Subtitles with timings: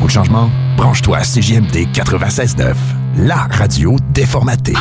[0.00, 0.50] goût de changement?
[0.76, 2.74] Branche-toi à CJMD 96.9,
[3.18, 4.74] la radio déformatée.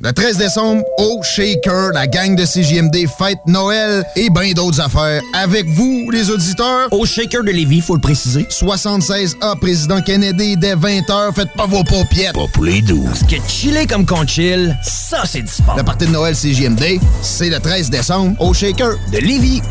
[0.00, 5.22] Le 13 décembre, au Shaker, la gang de CJMD fête Noël et bien d'autres affaires.
[5.32, 6.88] Avec vous, les auditeurs.
[6.92, 8.42] Au Shaker de Lévis, faut le préciser.
[8.50, 11.32] 76A, Président Kennedy, dès 20h.
[11.34, 12.34] Faites pas vos paupiètes.
[12.34, 13.04] Pas pour les doux.
[13.04, 15.76] Parce que chiller comme qu'on chill, ça, c'est du sport.
[15.76, 19.62] Le party de Noël CJMD, c'est le 13 décembre, au Shaker de Lévis.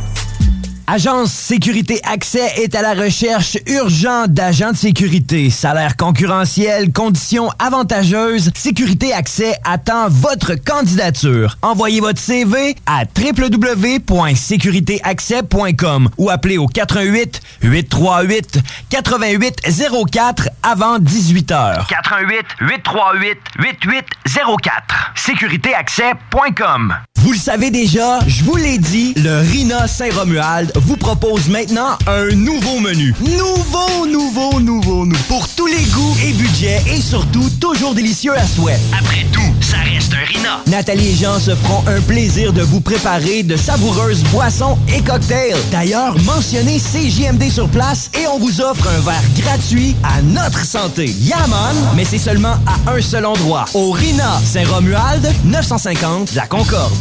[0.86, 5.50] Agence Sécurité Accès est à la recherche urgente d'agents de sécurité.
[5.50, 8.52] Salaire concurrentiel, conditions avantageuses.
[8.54, 11.56] Sécurité Accès attend votre candidature.
[11.62, 18.60] Envoyez votre CV à www.sécuritéaccès.com ou appelez au 88 838
[18.92, 21.88] 8804 avant 18 h.
[21.88, 25.14] 88 838 8804.
[25.16, 26.94] Sécuritéaccès.com.
[27.24, 32.28] Vous le savez déjà, je vous l'ai dit, le RINA Saint-Romuald vous propose maintenant un
[32.36, 33.14] nouveau menu.
[33.22, 35.24] Nouveau, nouveau, nouveau, nouveau.
[35.28, 38.80] Pour tous les goûts et budgets et surtout toujours délicieux à souhait.
[38.98, 40.62] Après tout, ça reste un Rina.
[40.68, 45.58] Nathalie et Jean se feront un plaisir de vous préparer de savoureuses boissons et cocktails.
[45.72, 51.06] D'ailleurs, mentionnez CJMD sur place et on vous offre un verre gratuit à notre santé.
[51.06, 53.66] Yaman, mais c'est seulement à un seul endroit.
[53.74, 56.94] Au RINA Saint-Romuald, 950 La Concorde.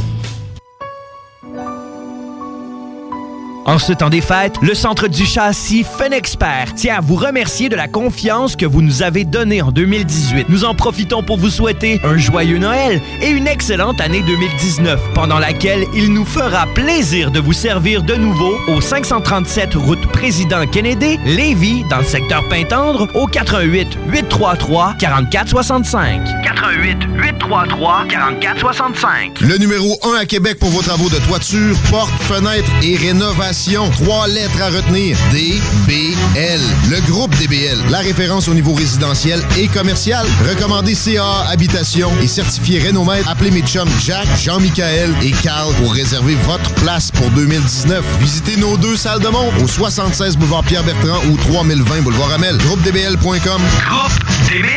[3.64, 7.76] En ce temps des fêtes, le Centre du châssis Fenexpert tient à vous remercier de
[7.76, 10.48] la confiance que vous nous avez donnée en 2018.
[10.48, 15.38] Nous en profitons pour vous souhaiter un joyeux Noël et une excellente année 2019, pendant
[15.38, 21.18] laquelle il nous fera plaisir de vous servir de nouveau au 537 route Président Kennedy,
[21.24, 26.20] Lévis, dans le secteur Pintendre, au 88 833 4465.
[26.42, 29.40] 88 833 4465.
[29.40, 33.51] Le numéro 1 à Québec pour vos travaux de toiture, porte, fenêtre et rénovation.
[33.52, 35.14] Trois lettres à retenir.
[35.30, 36.60] DBL.
[36.88, 37.78] Le groupe DBL.
[37.90, 40.26] La référence au niveau résidentiel et commercial.
[40.48, 43.28] Recommandé CA Habitation et certifié Rénomètre.
[43.28, 48.02] Appelez mes chums Jack, Jean-Michael et Carl pour réserver votre place pour 2019.
[48.20, 52.56] Visitez nos deux salles de monde au 76 boulevard Pierre-Bertrand ou 3020 boulevard Amel.
[52.56, 53.60] GroupeDBL.com.
[53.86, 54.72] GroupeDBL.com.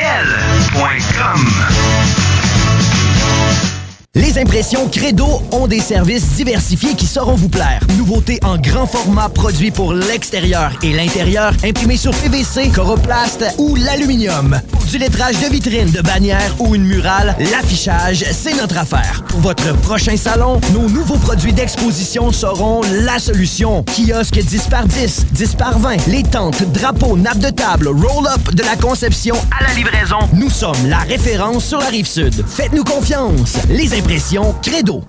[4.18, 7.82] Les impressions Credo ont des services diversifiés qui sauront vous plaire.
[7.98, 14.62] Nouveautés en grand format produits pour l'extérieur et l'intérieur, imprimés sur PVC, coroplast ou l'aluminium.
[14.72, 19.22] Pour du lettrage de vitrine, de bannière ou une murale, l'affichage, c'est notre affaire.
[19.28, 23.84] Pour votre prochain salon, nos nouveaux produits d'exposition seront la solution.
[23.84, 28.64] Kiosque 10 par 10, 10 par 20, les tentes, drapeaux, nappes de table, roll-up de
[28.64, 30.20] la conception À la livraison.
[30.34, 32.46] nous sommes la référence sur la rive sud.
[32.48, 33.58] Faites-nous confiance.
[33.70, 35.04] Les impressions Credo.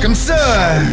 [0.00, 0.34] Comme ça,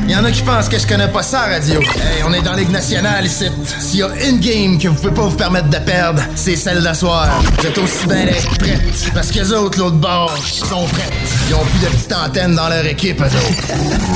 [0.03, 1.79] il y en a qui pensent que je connais pas ça, radio.
[1.79, 3.45] Hey, on est dans Ligue nationale ici.
[3.79, 6.83] S'il y a une game que vous pouvez pas vous permettre de perdre, c'est celle
[6.83, 7.41] d'asseoir.
[7.57, 9.11] Vous êtes aussi bien d'être prêtes.
[9.13, 11.13] Parce que les autres, l'autre bord, sont prêtes.
[11.47, 13.67] Ils ont plus de petites antennes dans leur équipe, eux autres.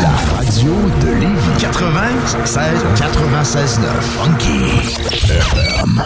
[0.01, 2.57] La radio de Lévis 96
[2.97, 3.89] 96 9
[4.19, 6.03] Funky FM.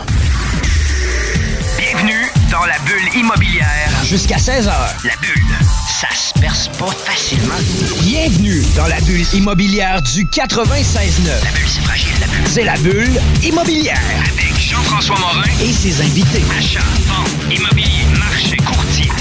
[1.78, 2.27] Bienvenue
[2.58, 3.90] dans la bulle immobilière.
[4.04, 4.72] Jusqu'à 16h.
[5.04, 5.46] La bulle,
[5.88, 7.54] ça se perce pas facilement.
[8.02, 11.44] Bienvenue dans la bulle immobilière du 96.9.
[11.44, 12.48] La bulle, c'est fragile, la bulle.
[12.48, 14.00] C'est la bulle immobilière.
[14.22, 15.44] Avec Jean-François Morin.
[15.62, 16.44] Et ses invités.
[16.58, 19.12] Achat, vente, immobilier, marché, courtier,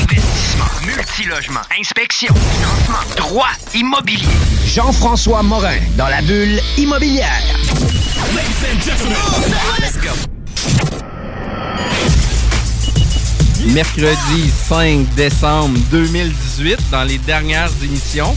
[0.00, 4.26] investissement, multilogement, inspection, financement, droit immobilier.
[4.64, 7.42] Jean-François Morin dans la bulle immobilière.
[13.66, 18.34] Mercredi 5 décembre 2018, dans les dernières émissions.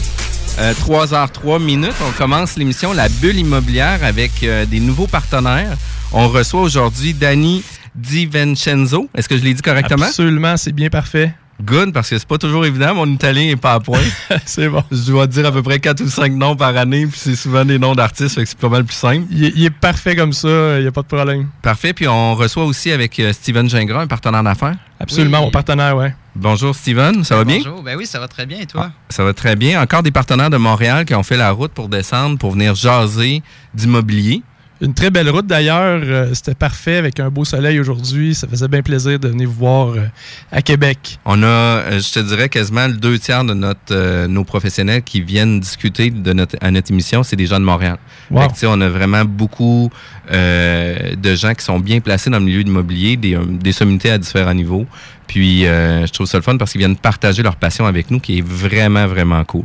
[0.58, 1.94] euh, 3h03 minutes.
[2.06, 5.76] On commence l'émission La Bulle immobilière avec euh, des nouveaux partenaires.
[6.12, 7.64] On reçoit aujourd'hui Danny
[7.94, 9.08] Di Vincenzo.
[9.16, 10.06] Est-ce que je l'ai dit correctement?
[10.06, 11.34] Absolument, c'est bien parfait.
[11.62, 12.94] Good, parce que c'est pas toujours évident.
[12.94, 14.00] Mon italien est pas à point.
[14.44, 14.82] c'est bon.
[14.90, 17.64] Je dois dire à peu près 4 ou 5 noms par année, puis c'est souvent
[17.64, 19.26] des noms d'artistes, fait que c'est pas mal plus simple.
[19.30, 21.46] Il est, il est parfait comme ça, il n'y a pas de problème.
[21.62, 24.74] Parfait, puis on reçoit aussi avec euh, Steven Gingras, un partenaire d'affaires.
[25.04, 25.44] Absolument, Oui.
[25.44, 26.14] mon partenaire, ouais.
[26.34, 27.58] Bonjour Steven, ça va bien?
[27.58, 28.90] Bonjour, ben oui, ça va très bien et toi?
[29.10, 29.80] Ça va très bien.
[29.82, 33.42] Encore des partenaires de Montréal qui ont fait la route pour descendre, pour venir jaser
[33.74, 34.42] d'immobilier.
[34.84, 36.00] Une très belle route d'ailleurs.
[36.04, 38.34] euh, C'était parfait avec un beau soleil aujourd'hui.
[38.34, 40.06] Ça faisait bien plaisir de venir vous voir euh,
[40.52, 41.18] à Québec.
[41.24, 45.22] On a, euh, je te dirais, quasiment le deux tiers de notre, nos professionnels qui
[45.22, 47.96] viennent discuter de notre, à notre émission, c'est des gens de Montréal.
[48.30, 48.48] Wow.
[48.48, 49.90] Que, on a vraiment beaucoup
[50.30, 54.18] de gens qui sont bien placés dans le milieu de l'immobilier, des, des sommités à
[54.18, 54.86] différents niveaux.
[55.26, 58.20] Puis euh, je trouve ça le fun parce qu'ils viennent partager leur passion avec nous,
[58.20, 59.64] qui est vraiment, vraiment cool.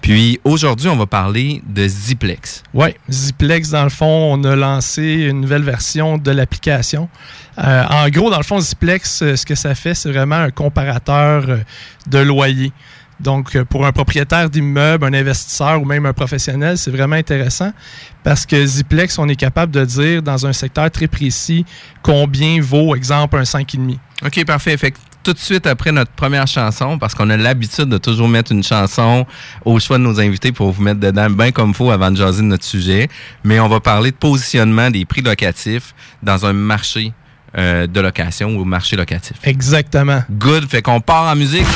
[0.00, 2.62] Puis aujourd'hui, on va parler de Ziplex.
[2.74, 7.08] Oui, Ziplex, dans le fond, on a lancé une nouvelle version de l'application.
[7.58, 10.50] Euh, en gros, dans le fond, Ziplex, euh, ce que ça fait, c'est vraiment un
[10.50, 11.44] comparateur
[12.06, 12.72] de loyer.
[13.20, 17.72] Donc, euh, pour un propriétaire d'immeuble, un investisseur ou même un professionnel, c'est vraiment intéressant
[18.22, 21.64] parce que Ziplex, on est capable de dire dans un secteur très précis
[22.02, 23.98] combien vaut, exemple, un 5,5.
[24.24, 24.76] OK, parfait.
[24.76, 28.28] Fait que tout de suite après notre première chanson, parce qu'on a l'habitude de toujours
[28.28, 29.26] mettre une chanson
[29.64, 32.42] au choix de nos invités pour vous mettre dedans bien comme faut avant de jaser
[32.42, 33.08] de notre sujet.
[33.44, 37.12] Mais on va parler de positionnement des prix locatifs dans un marché
[37.56, 39.36] euh, de location ou marché locatif.
[39.44, 40.22] Exactement.
[40.30, 40.68] Good.
[40.68, 41.66] Fait qu'on part en musique.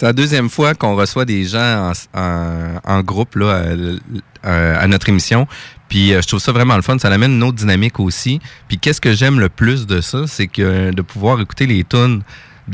[0.00, 3.64] C'est la deuxième fois qu'on reçoit des gens en, groupe là,
[4.42, 5.46] à, à notre émission.
[5.90, 6.98] Puis euh, je trouve ça vraiment le fun.
[6.98, 8.40] Ça amène une autre dynamique aussi.
[8.66, 12.22] Puis qu'est-ce que j'aime le plus de ça, c'est que de pouvoir écouter les tunes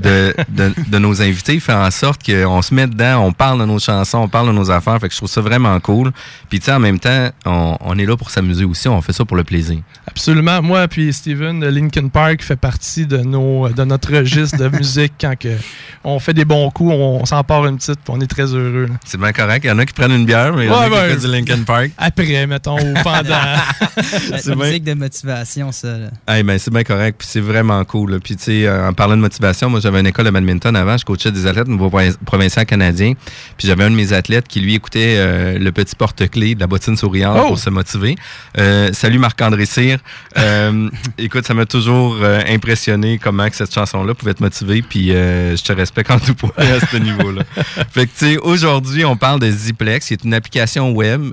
[0.02, 3.64] de, de, de nos invités fait en sorte qu'on se met dedans, on parle de
[3.64, 4.98] nos chansons, on parle de nos affaires.
[5.00, 6.12] Fait que je trouve ça vraiment cool.
[6.48, 8.88] Puis tu sais, en même temps, on, on est là pour s'amuser aussi.
[8.88, 9.78] On fait ça pour le plaisir.
[10.06, 10.62] Absolument.
[10.62, 15.34] Moi puis Steven Linkin Park fait partie de nos de notre registre de musique quand
[15.38, 15.56] que
[16.04, 18.88] on fait des bons coups, on, on s'empare une petite, on est très heureux.
[19.04, 19.64] C'est bien correct.
[19.64, 21.26] Il y en a qui prennent une bière, mais il y en a Ouais, qui
[21.26, 21.90] du Linkin Park.
[21.98, 23.24] Après, mettons, ou pendant.
[24.30, 24.66] La C'est bien.
[24.66, 25.88] musique de motivation, ça.
[26.28, 28.12] Hey, ben, c'est bien correct, puis c'est vraiment cool.
[28.12, 28.18] là.
[28.22, 30.96] Puis, tu sais, euh, en parlant de motivation, moi, j'avais une école de badminton avant,
[30.96, 33.12] je coachais des athlètes au niveau provin- provincial canadien.
[33.56, 36.66] Puis, j'avais un de mes athlètes qui, lui, écoutait euh, le petit porte-clés de la
[36.66, 37.46] bottine souriante Oh!
[37.48, 38.16] pour se motiver.
[38.58, 39.98] Euh, salut Marc-André Cyr.
[40.38, 40.88] Euh,
[41.18, 42.16] écoute, ça m'a toujours
[42.48, 46.50] impressionné comment que cette chanson-là pouvait te motiver, puis je te respecte en tout point
[46.56, 47.42] à ce niveau-là.
[47.92, 51.30] fait que, tu sais, aujourd'hui, on parle de Ziplex, qui est une application web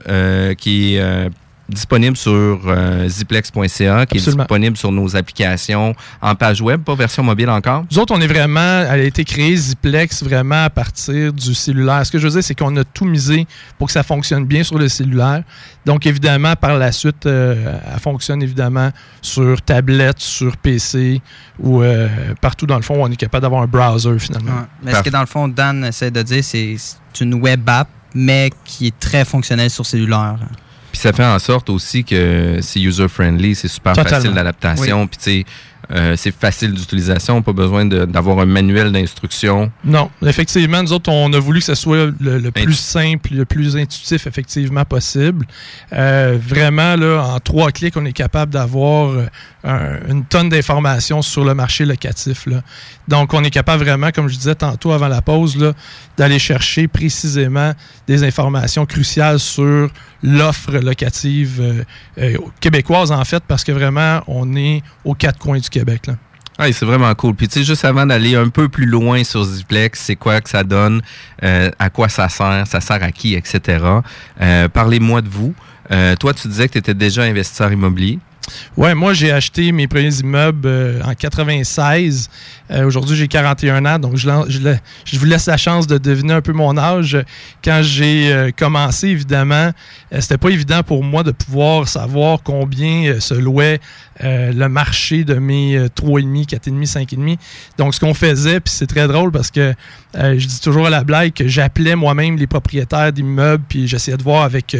[0.57, 1.29] qui est
[1.69, 7.23] disponible sur euh, ziplex.ca, qui est disponible sur nos applications en page web, pas version
[7.23, 7.85] mobile encore?
[7.91, 12.05] Nous autres, on est vraiment, elle a été créée Ziplex vraiment à partir du cellulaire.
[12.05, 14.63] Ce que je veux dire, c'est qu'on a tout misé pour que ça fonctionne bien
[14.63, 15.43] sur le cellulaire.
[15.85, 18.89] Donc, évidemment, par la suite, euh, elle fonctionne évidemment
[19.21, 21.21] sur tablette, sur PC
[21.59, 22.07] ou euh,
[22.41, 24.51] partout dans le fond où on est capable d'avoir un browser finalement.
[24.51, 24.67] Ouais.
[24.83, 26.77] Mais ce que dans le fond, Dan essaie de dire, c'est
[27.13, 30.37] c'est une web app, mais qui est très fonctionnelle sur cellulaire.
[30.93, 34.17] Puis ça fait en sorte aussi que c'est user-friendly, c'est super Totalement.
[34.17, 35.07] facile d'adaptation.
[35.07, 35.45] Puis tu sais,
[35.91, 39.71] euh, c'est facile d'utilisation, pas besoin d'avoir un manuel d'instruction.
[39.83, 43.45] Non, effectivement, nous autres, on a voulu que ce soit le, le plus simple, le
[43.45, 45.45] plus intuitif, effectivement, possible.
[45.91, 49.25] Euh, vraiment, là, en trois clics, on est capable d'avoir euh,
[49.63, 52.45] un- une tonne d'informations sur le marché locatif.
[52.45, 52.61] Là.
[53.07, 55.73] Donc, on est capable vraiment, comme je disais tantôt avant la pause,
[56.17, 57.73] d'aller chercher précisément
[58.07, 59.89] des informations cruciales sur
[60.21, 61.83] l'offre locative
[62.17, 66.07] euh, québécoise, en fait, parce que vraiment, on est aux quatre coins du Québec.
[66.07, 66.15] Là.
[66.57, 67.33] Ah, c'est vraiment cool.
[67.33, 70.49] Puis tu sais, juste avant d'aller un peu plus loin sur Ziplex, c'est quoi que
[70.49, 71.01] ça donne,
[71.43, 73.83] euh, à quoi ça sert, ça sert à qui, etc.
[74.39, 75.55] Euh, Parlez-moi de vous.
[75.91, 78.19] Euh, toi, tu disais que tu étais déjà investisseur immobilier.
[78.75, 82.29] Ouais, moi j'ai acheté mes premiers immeubles euh, en 96.
[82.71, 84.29] Euh, Aujourd'hui j'ai 41 ans, donc je,
[85.17, 87.17] vous laisse la chance de deviner un peu mon âge.
[87.63, 89.71] Quand j'ai euh, commencé, évidemment,
[90.19, 93.79] c'était pas évident pour moi de pouvoir savoir combien se louait
[94.21, 97.37] le marché de mes euh, 3,5, 4,5, 5,5.
[97.77, 99.73] Donc ce qu'on faisait, puis c'est très drôle parce que
[100.15, 104.23] je dis toujours à la blague que j'appelais moi-même les propriétaires d'immeubles, puis j'essayais de
[104.23, 104.77] voir avec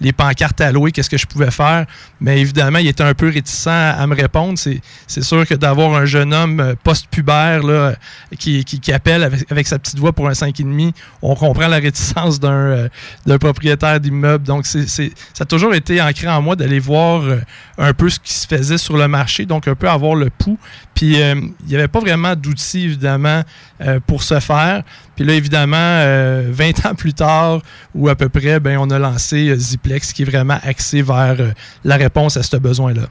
[0.00, 1.86] les pancartes à louer qu'est-ce que je pouvais faire.
[2.20, 4.58] Mais évidemment, il était un peu réticent à, me répondre.
[4.58, 7.62] C'est, sûr que d'avoir un jeune homme euh, post-pubère
[8.38, 10.92] qui, qui, qui appelle avec, avec sa petite voix pour un 5,5,
[11.22, 12.88] on comprend la réticence d'un,
[13.28, 14.44] euh, propriétaire d'immeuble.
[14.44, 15.04] Donc, c'est, ça
[15.40, 17.40] a toujours été ancré en moi d'aller voir euh,
[17.78, 20.58] un peu ce qui se faisait sur le marché, donc un peu avoir le pouls.
[20.94, 23.42] Puis, il n'y avait pas vraiment d'outils, évidemment,
[24.06, 24.84] pour ce faire.
[25.16, 27.60] Puis là, évidemment, euh, 20 ans plus tard,
[27.94, 31.36] ou à peu près, ben, on a lancé euh, Ziplex, qui est vraiment axé vers
[31.38, 31.50] euh,
[31.84, 33.02] la réponse à ce besoin-là.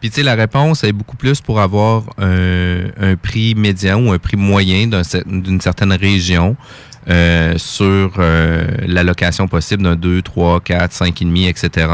[0.00, 4.18] Puis tu sais, la réponse est beaucoup plus pour avoir un, prix médian ou un
[4.18, 4.88] prix moyen
[5.26, 6.56] d'une certaine région
[7.08, 11.88] euh, sur euh, la location possible d'un 2, 3, 4, 5,5, etc.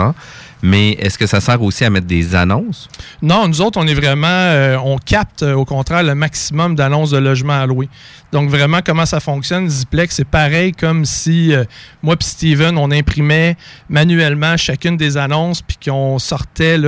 [0.62, 2.88] Mais est-ce que ça sert aussi à mettre des annonces?
[3.20, 7.10] Non, nous autres, on est vraiment, euh, on capte euh, au contraire le maximum d'annonces
[7.10, 7.88] de logements à louer.
[8.32, 11.64] Donc vraiment, comment ça fonctionne, Ziplex, c'est pareil comme si euh,
[12.02, 13.56] moi puis Steven, on imprimait
[13.88, 16.78] manuellement chacune des annonces puis qu'on sortait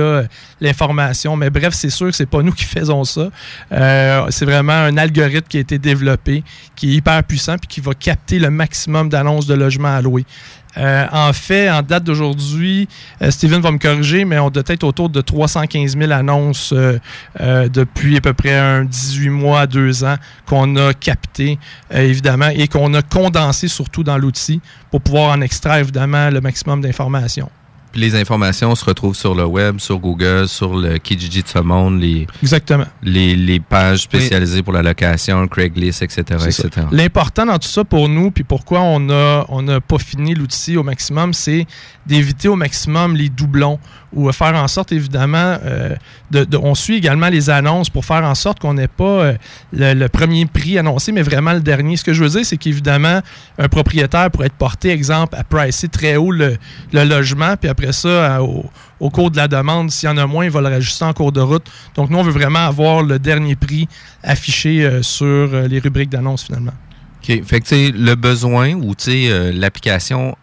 [0.59, 1.35] l'information.
[1.35, 3.29] Mais bref, c'est sûr que c'est pas nous qui faisons ça.
[3.71, 6.43] C'est vraiment un algorithme qui a été développé,
[6.75, 10.25] qui est hyper puissant puis qui va capter le maximum d'annonces de logements à louer.
[10.77, 12.87] Euh, en fait, en date d'aujourd'hui,
[13.21, 17.69] euh, Steven va me corriger, mais on doit être autour de 315 000 annonces euh,
[17.69, 21.57] depuis à peu près un 18 mois à 2 ans qu'on a capté,
[21.93, 24.61] euh, évidemment, et qu'on a condensé surtout dans l'outil
[24.91, 27.49] pour pouvoir en extraire, évidemment, le maximum d'informations.
[27.91, 31.59] Puis les informations se retrouvent sur le web, sur Google, sur le Kijiji de ce
[31.59, 32.85] monde, les, Exactement.
[33.01, 36.23] les, les pages spécialisées pour la location, Craigslist, etc.
[36.45, 36.69] Etc.
[36.91, 40.77] L'important dans tout ça pour nous, puis pourquoi on a on n'a pas fini l'outil
[40.77, 41.65] au maximum, c'est
[42.09, 43.79] d'éviter au maximum les doublons
[44.11, 45.95] ou faire en sorte, évidemment, euh,
[46.31, 49.33] de, on suit également les annonces pour faire en sorte qu'on n'ait pas euh,
[49.71, 51.95] le, premier prix annoncé, mais vraiment le dernier.
[51.95, 53.21] Ce que je veux dire, c'est qu'évidemment,
[53.59, 56.57] un propriétaire pourrait être porté, exemple, à pricer très haut le,
[56.91, 60.51] logement, puis après ça, au, cours de la demande, s'il y en a moins, il
[60.51, 61.65] va le rajuster en cours de route.
[61.95, 63.87] Donc, nous, on veut vraiment avoir le dernier prix
[64.23, 66.73] affiché euh, sur euh, les rubriques d'annonces, finalement.
[67.21, 67.43] OK.
[67.45, 70.35] Fait que, le besoin ou, euh, l'application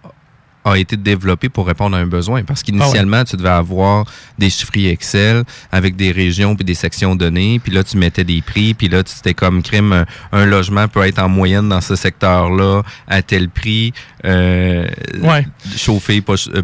[0.66, 2.42] a été développée pour répondre à un besoin.
[2.42, 4.04] Parce qu'initialement, tu devais avoir
[4.38, 7.60] des chiffriers Excel avec des régions puis des sections données.
[7.60, 8.74] Puis là, tu mettais des prix.
[8.74, 11.94] Puis là, tu c'était comme crime, un, un logement peut être en moyenne dans ce
[11.96, 13.92] secteur-là à tel prix.
[14.24, 14.86] Euh,
[15.22, 15.46] Ouais.
[15.76, 16.34] Chauffé, pas...
[16.54, 16.62] euh,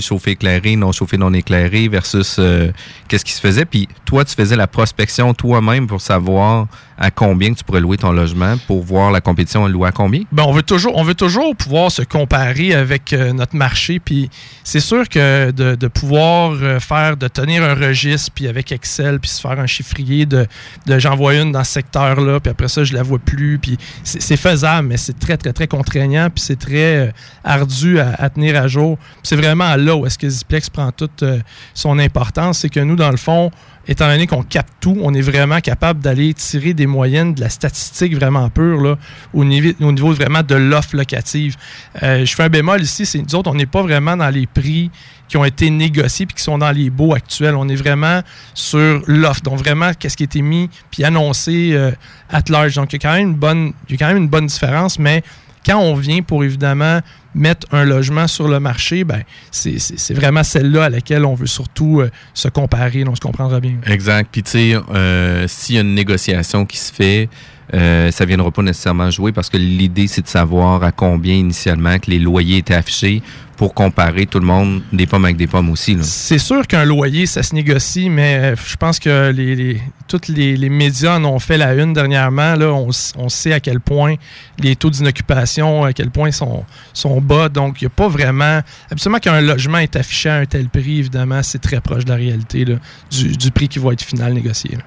[0.00, 2.70] chauffé éclairé, non chauffé, non éclairé versus euh,
[3.08, 3.64] qu'est-ce qui se faisait.
[3.64, 6.66] Puis toi, tu faisais la prospection toi-même pour savoir
[7.00, 10.22] à combien tu pourrais louer ton logement pour voir la compétition louer à combien?
[10.32, 14.00] Ben, on veut toujours, on veut toujours pouvoir se comparer avec euh, notre marché.
[14.00, 14.30] Puis
[14.64, 19.30] c'est sûr que de, pouvoir euh, faire, de tenir un registre, puis avec Excel, puis
[19.30, 20.46] se faire un chiffrier de,
[20.86, 23.58] de j'en une dans ce secteur-là, puis après ça, je la vois plus.
[23.58, 27.12] Puis c'est faisable, mais c'est très, très, très contraignant, puis c'est très
[27.44, 28.98] ardu à, à tenir à jour.
[29.22, 31.40] C'est vraiment vraiment là où est-ce que Ziplex prend toute euh,
[31.74, 32.60] son importance.
[32.60, 33.50] C'est que nous, dans le fond,
[33.86, 37.48] étant donné qu'on capte tout, on est vraiment capable d'aller tirer des moyennes de la
[37.48, 38.96] statistique vraiment pure là,
[39.32, 41.56] au, niveau, au niveau vraiment de l'offre locative.
[42.02, 44.46] Euh, je fais un bémol ici, c'est nous autres, on n'est pas vraiment dans les
[44.46, 44.90] prix
[45.28, 47.54] qui ont été négociés puis qui sont dans les baux actuels.
[47.54, 48.22] On est vraiment
[48.54, 51.90] sur l'offre, donc vraiment qu'est-ce qui a été mis puis annoncé euh,
[52.30, 52.74] at large.
[52.76, 54.46] Donc il y a quand même une bonne, il y a quand même une bonne
[54.46, 55.22] différence, mais
[55.68, 57.00] quand on vient pour évidemment
[57.34, 62.00] mettre un logement sur le marché, ben, c'est- vraiment celle-là à laquelle on veut surtout
[62.00, 63.04] euh, se comparer.
[63.06, 63.74] On se comprendra bien.
[63.86, 64.28] Exact.
[64.32, 67.28] Puis, tu sais, euh, s'il y a une négociation qui se fait,
[67.74, 71.34] euh, ça ne viendra pas nécessairement jouer parce que l'idée, c'est de savoir à combien
[71.34, 73.22] initialement que les loyers étaient affichés
[73.58, 75.98] pour comparer tout le monde des pommes avec des pommes aussi.
[76.02, 80.28] C'est sûr qu'un loyer, ça se négocie, mais euh, je pense que les, les- tous
[80.28, 82.54] les, les médias en ont fait la une dernièrement.
[82.54, 84.14] Là, on, sait à quel point
[84.60, 87.48] les taux d'inoccupation, à quel point sont, sont bas.
[87.48, 88.60] Donc, il n'y a pas vraiment...
[88.92, 92.16] Absolument qu'un logement est affiché à un tel prix, évidemment, c'est très proche de la
[92.16, 92.76] réalité là,
[93.10, 94.70] du, du prix qui va être final négocié.
[94.76, 94.82] là.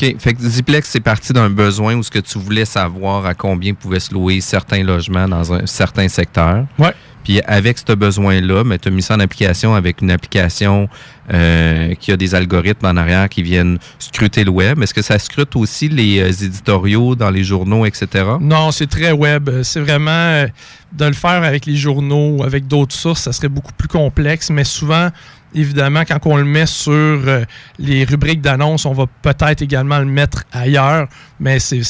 [0.00, 0.16] OK.
[0.18, 3.74] Fait que Ziplex, c'est parti d'un besoin où ce que tu voulais savoir à combien
[3.74, 6.64] pouvaient se louer certains logements dans un certain secteur.
[6.78, 6.92] Ouais.
[7.24, 10.88] Puis avec ce besoin-là, tu as mis ça en application avec une application
[11.32, 14.82] euh, qui a des algorithmes en arrière qui viennent scruter le web.
[14.82, 18.24] Est-ce que ça scrute aussi les euh, éditoriaux dans les journaux, etc.?
[18.40, 19.48] Non, c'est très web.
[19.48, 20.46] Euh, C'est vraiment euh,
[20.92, 24.50] de le faire avec les journaux ou avec d'autres sources, ça serait beaucoup plus complexe,
[24.50, 25.08] mais souvent,
[25.54, 27.44] évidemment, quand on le met sur euh,
[27.78, 31.08] les rubriques d'annonces, on va peut-être également le mettre ailleurs,
[31.40, 31.82] mais c'est-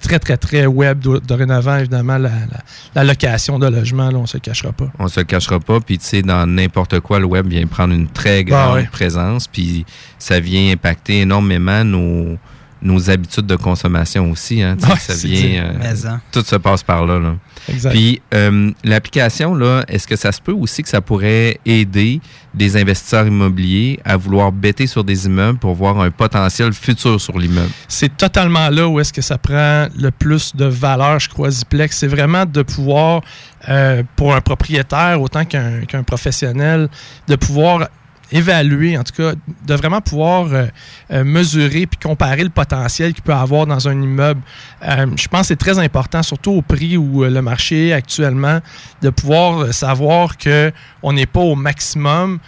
[0.00, 2.62] très, très, très web do- dorénavant, évidemment, la, la-
[2.94, 4.90] la location de logement, là, on ne se le cachera pas.
[4.98, 5.80] On se le cachera pas.
[5.80, 8.88] Puis, tu sais, dans n'importe quoi, le web vient prendre une très grande Ah ouais.
[8.90, 9.46] présence.
[9.48, 9.84] Puis,
[10.18, 12.36] ça vient impacter énormément nos,
[12.82, 14.62] nos habitudes de consommation aussi.
[14.62, 15.64] Hein, Ouais, ça vient...
[15.64, 16.20] euh, hein.
[16.32, 17.18] tout se passe par là.
[17.18, 17.34] là.
[17.68, 17.90] Exact.
[17.90, 22.20] Puis, euh, l'application, là, est-ce que ça se peut aussi que ça pourrait aider
[22.54, 27.38] des investisseurs immobiliers à vouloir bêter sur des immeubles pour voir un potentiel futur sur
[27.38, 27.70] l'immeuble?
[27.86, 31.96] c'est totalement là où est-ce que ça prend le plus de valeur, je crois, Ziplex.
[31.98, 33.20] C'est vraiment de pouvoir,
[33.68, 36.88] euh, pour un propriétaire autant qu'un qu'un professionnel,
[37.28, 37.88] de pouvoir
[38.32, 39.32] évaluer, en tout cas,
[39.66, 40.66] de vraiment pouvoir euh,
[41.10, 44.40] euh, mesurer puis comparer le potentiel qu'il peut avoir dans un immeuble.
[44.82, 48.60] Euh, je pense que c'est très important, surtout au prix où le marché est actuellement,
[49.02, 50.72] de pouvoir savoir que
[51.02, 52.38] on n'est pas au maximum.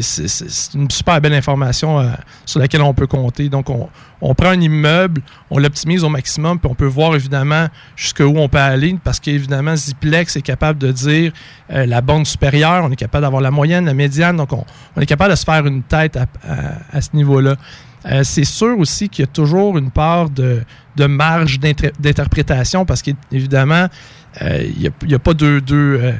[0.00, 2.10] C'est- une super belle information
[2.44, 3.48] sur laquelle on peut compter.
[3.48, 3.88] Donc, on,
[4.20, 8.48] on prend un immeuble, on l'optimise au maximum, puis on peut voir évidemment jusqu'où on
[8.48, 11.32] peut aller, parce qu'évidemment, Ziplex est capable de dire
[11.70, 14.64] euh, la bande supérieure, on est capable d'avoir la moyenne, la médiane, donc on,
[15.00, 17.56] est capable de se faire une tête à, ce niveau-là.
[18.06, 20.62] Euh, c'est sûr aussi qu'il y a toujours une part de,
[20.98, 23.88] marge d'inter- d'interprétation, parce qu'évidemment,
[24.42, 26.14] euh, il n'y a, pas deux, deux,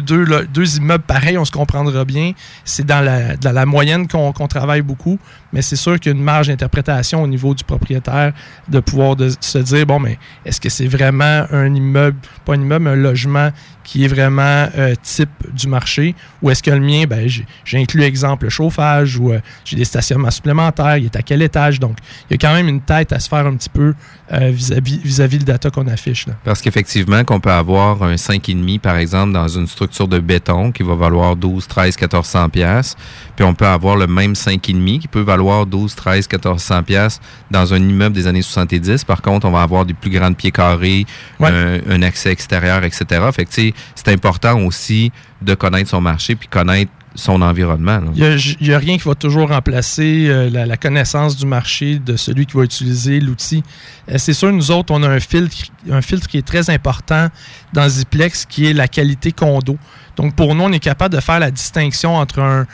[0.00, 2.32] deux, immeubles pareils, on se comprendra bien.
[2.64, 5.18] C'est dans la, moyenne qu'on travaille beaucoup,
[5.56, 8.34] mais c'est sûr qu'il y a une marge d'interprétation au niveau du propriétaire
[8.68, 12.60] de pouvoir de, se dire, bon, mais est-ce que c'est vraiment un immeuble, pas un
[12.60, 13.50] immeuble, mais un logement
[13.86, 18.02] qui est vraiment euh, type du marché, ou est-ce que le mien, ben, j'ai inclus
[18.02, 21.96] exemple le chauffage, ou euh, j'ai des stationnements supplémentaires, il est à quel étage, donc
[22.28, 23.94] il y a quand même une tête à se faire un petit peu
[24.32, 26.26] euh, vis-à-vis vis-à-vis le data qu'on affiche.
[26.26, 26.34] Là.
[26.42, 30.82] Parce qu'effectivement, qu'on peut avoir un 5,5, par exemple, dans une structure de béton qui
[30.82, 32.96] va valoir 12, 13, 1400 pièces,
[33.36, 37.72] puis on peut avoir le même 5,5 qui peut valoir 12, 13, 1400 pièces dans
[37.72, 39.04] un immeuble des années 70.
[39.04, 41.06] Par contre, on va avoir des plus grandes pieds carrés,
[41.38, 41.50] Ouais.
[41.50, 43.04] un, un accès extérieur, etc.
[43.32, 43.72] Fait que, c'est
[44.08, 47.98] important aussi de connaître son marché puis connaître son environnement.
[47.98, 48.10] là.
[48.14, 52.14] Il n'y a, rien qui va toujours remplacer euh, la, la connaissance du marché de
[52.16, 53.62] celui qui va utiliser l'outil.
[54.10, 55.56] Euh, c'est sûr, nous autres, on a un filtre,
[55.90, 57.28] un filtre qui est très important
[57.72, 59.78] dans Ziplex, qui est la qualité condo.
[60.16, 62.66] Donc, pour nous, on est capable de faire la distinction entre un,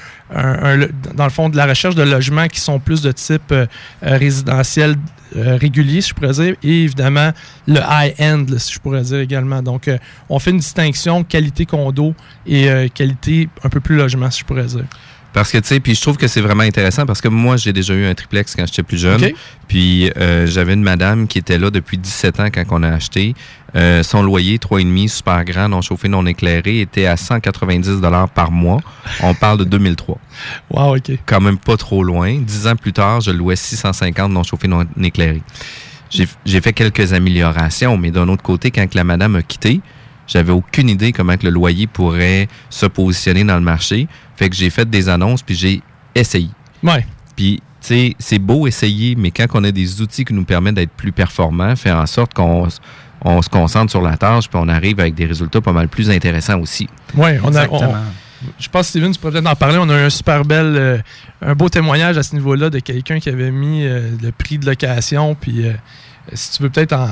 [1.14, 3.66] dans le fond, de la recherche de logements qui sont plus de type euh,
[4.04, 4.96] euh, résidentiel
[5.36, 7.32] euh, régulier, si je pourrais dire, et évidemment
[7.66, 9.62] le high-end, si je pourrais dire également.
[9.62, 12.14] Donc, euh, on fait une distinction qualité condo
[12.46, 14.84] et euh, qualité un peu plus logement, si je pourrais dire.
[15.32, 17.72] Parce que, tu sais, puis je trouve que c'est vraiment intéressant parce que moi, j'ai
[17.72, 19.30] déjà eu un triplex quand j'étais plus jeune.
[19.66, 23.34] Puis euh, j'avais une madame qui était là depuis 17 ans quand on a acheté.
[23.74, 28.00] Euh, son loyer, 3,5, super grand, non chauffé, non éclairé, était à 190
[28.34, 28.80] par mois.
[29.22, 30.18] On parle de 2003.
[30.70, 31.12] Wow, OK.
[31.24, 32.38] Quand même pas trop loin.
[32.38, 35.42] Dix ans plus tard, je louais 650 non chauffé, non éclairé.
[36.10, 39.80] J'ai j'ai fait quelques améliorations, mais d'un autre côté, quand que la madame a quitté,
[40.26, 44.08] j'avais aucune idée comment que le loyer pourrait se positionner dans le marché.
[44.42, 45.82] Fait que j'ai fait des annonces, puis j'ai
[46.16, 46.50] essayé.
[46.82, 47.06] Ouais.
[47.36, 50.74] Puis, tu sais, c'est beau essayer, mais quand on a des outils qui nous permettent
[50.74, 52.66] d'être plus performants, faire en sorte qu'on
[53.24, 56.10] on se concentre sur la tâche, puis on arrive avec des résultats pas mal plus
[56.10, 56.88] intéressants aussi.
[57.14, 57.94] Ouais, on a, on-.
[58.58, 59.78] Je pense, Steven, tu pourrais peut-être en parler.
[59.80, 60.98] On a eu un super bel, euh,
[61.40, 64.66] un beau témoignage à ce niveau-là de quelqu'un qui avait mis euh, le prix de
[64.66, 65.36] location.
[65.36, 65.72] Puis, euh,
[66.32, 67.08] si tu veux peut-être en.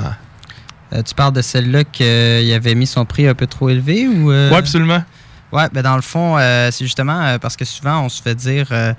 [0.93, 4.33] Euh, tu parles de celle-là qu'il avait mis son prix un peu trop élevé ou.
[4.33, 4.49] euh?
[4.51, 5.01] Oui, absolument.
[5.51, 8.35] Ouais, ben dans le fond, euh, c'est justement euh, parce que souvent on se fait
[8.35, 8.93] dire euh,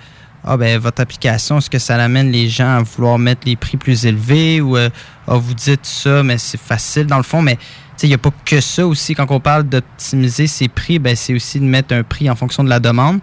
[0.44, 3.78] Ah ben votre application, est-ce que ça amène les gens à vouloir mettre les prix
[3.78, 4.90] plus élevés ou euh,
[5.26, 7.58] Ah, vous dites ça, mais c'est facile dans le fond, mais
[8.02, 9.14] il n'y a pas que ça aussi.
[9.14, 12.64] Quand on parle d'optimiser ses prix, ben c'est aussi de mettre un prix en fonction
[12.64, 13.20] de la demande.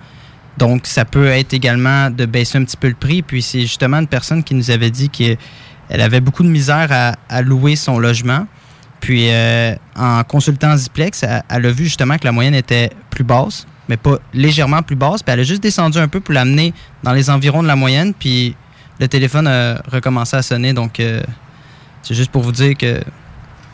[0.57, 3.21] Donc, ça peut être également de baisser un petit peu le prix.
[3.21, 5.37] Puis, c'est justement une personne qui nous avait dit qu'elle
[5.89, 8.45] avait beaucoup de misère à, à louer son logement.
[8.99, 13.65] Puis, euh, en consultant Ziplex, elle, a vu justement que la moyenne était plus basse,
[13.87, 15.23] mais pas légèrement plus basse.
[15.23, 18.13] Puis, elle a juste descendu un peu pour l'amener dans les environs de la moyenne.
[18.13, 18.55] Puis,
[18.99, 20.73] le téléphone a recommencé à sonner.
[20.73, 21.21] Donc, euh,
[22.03, 23.01] c'est juste pour vous dire que,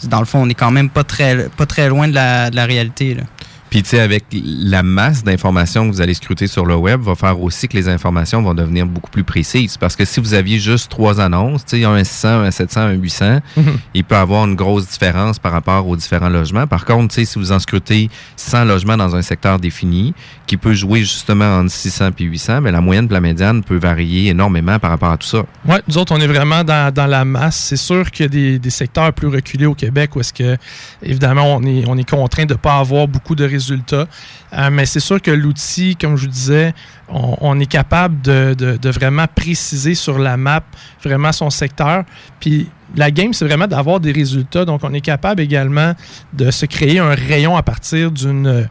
[0.03, 2.55] dans le fond, on est quand même pas très, pas très loin de la, de
[2.55, 3.15] la réalité.
[3.15, 3.23] Là.
[3.69, 7.15] Puis, tu sais, avec la masse d'informations que vous allez scruter sur le web, va
[7.15, 9.75] faire aussi que les informations vont devenir beaucoup plus précises.
[9.77, 12.91] Parce que si vous aviez juste trois annonces, tu sais, un 600, un 700, un
[12.93, 13.77] 800, Mhm.
[13.93, 16.67] il peut avoir une grosse différence par rapport aux différents logements.
[16.67, 20.13] Par contre, tu sais, si vous en scrutez 100 logements dans un secteur défini,
[20.47, 23.77] qui peut jouer justement entre 600 puis 800, mais la moyenne et la médiane peut
[23.77, 25.43] varier énormément par rapport à tout ça.
[25.67, 27.57] Oui, nous autres, on est vraiment dans, dans la masse.
[27.57, 30.55] C'est sûr qu'il y a des, des secteurs plus reculés au Québec où est-ce que,
[31.01, 34.07] évidemment, on est, on est contraint de ne pas avoir beaucoup de résultats.
[34.53, 36.73] Euh, mais c'est sûr que l'outil, comme je vous disais,
[37.09, 40.63] on, est capable de, vraiment préciser sur la map
[41.03, 42.03] vraiment son secteur.
[42.39, 44.65] Puis la game, c'est vraiment d'avoir des résultats.
[44.65, 45.93] Donc, on est capable également
[46.33, 48.67] de se créer un rayon à partir d'une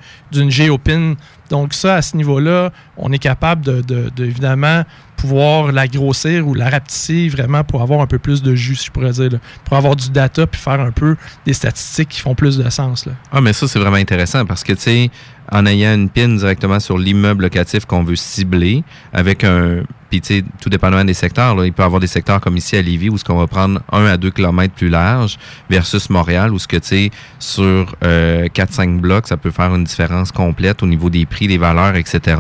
[0.49, 1.17] géopine.
[1.51, 4.85] Donc, ça, à ce niveau-là, on est capable de- de, évidemment
[5.25, 8.87] pouvoir la grossir ou la rapetisser vraiment pour avoir un peu plus de jus, si
[8.87, 9.31] je pourrais dire.
[9.65, 13.07] Pour avoir du data puis faire un peu des statistiques qui font plus de sens.
[13.07, 13.13] Là.
[13.33, 15.11] Ah, mais ça, c'est vraiment intéressant parce que, tu sais,
[15.51, 18.83] en ayant une pin directement sur l'immeuble locatif qu'on veut cibler,
[19.13, 19.83] avec un.
[20.11, 22.77] Puis, tu sais, tout dépendamment des secteurs, il peut y avoir des secteurs comme ici
[22.77, 26.53] à Lévis où ce qu'on va prendre un à deux kilomètres plus large versus Montréal
[26.53, 27.11] où ce que, tu sais,
[27.41, 31.59] sur euh, 4-5 blocs, ça peut faire une différence complète au niveau des prix, des
[31.59, 32.37] valeurs, etc.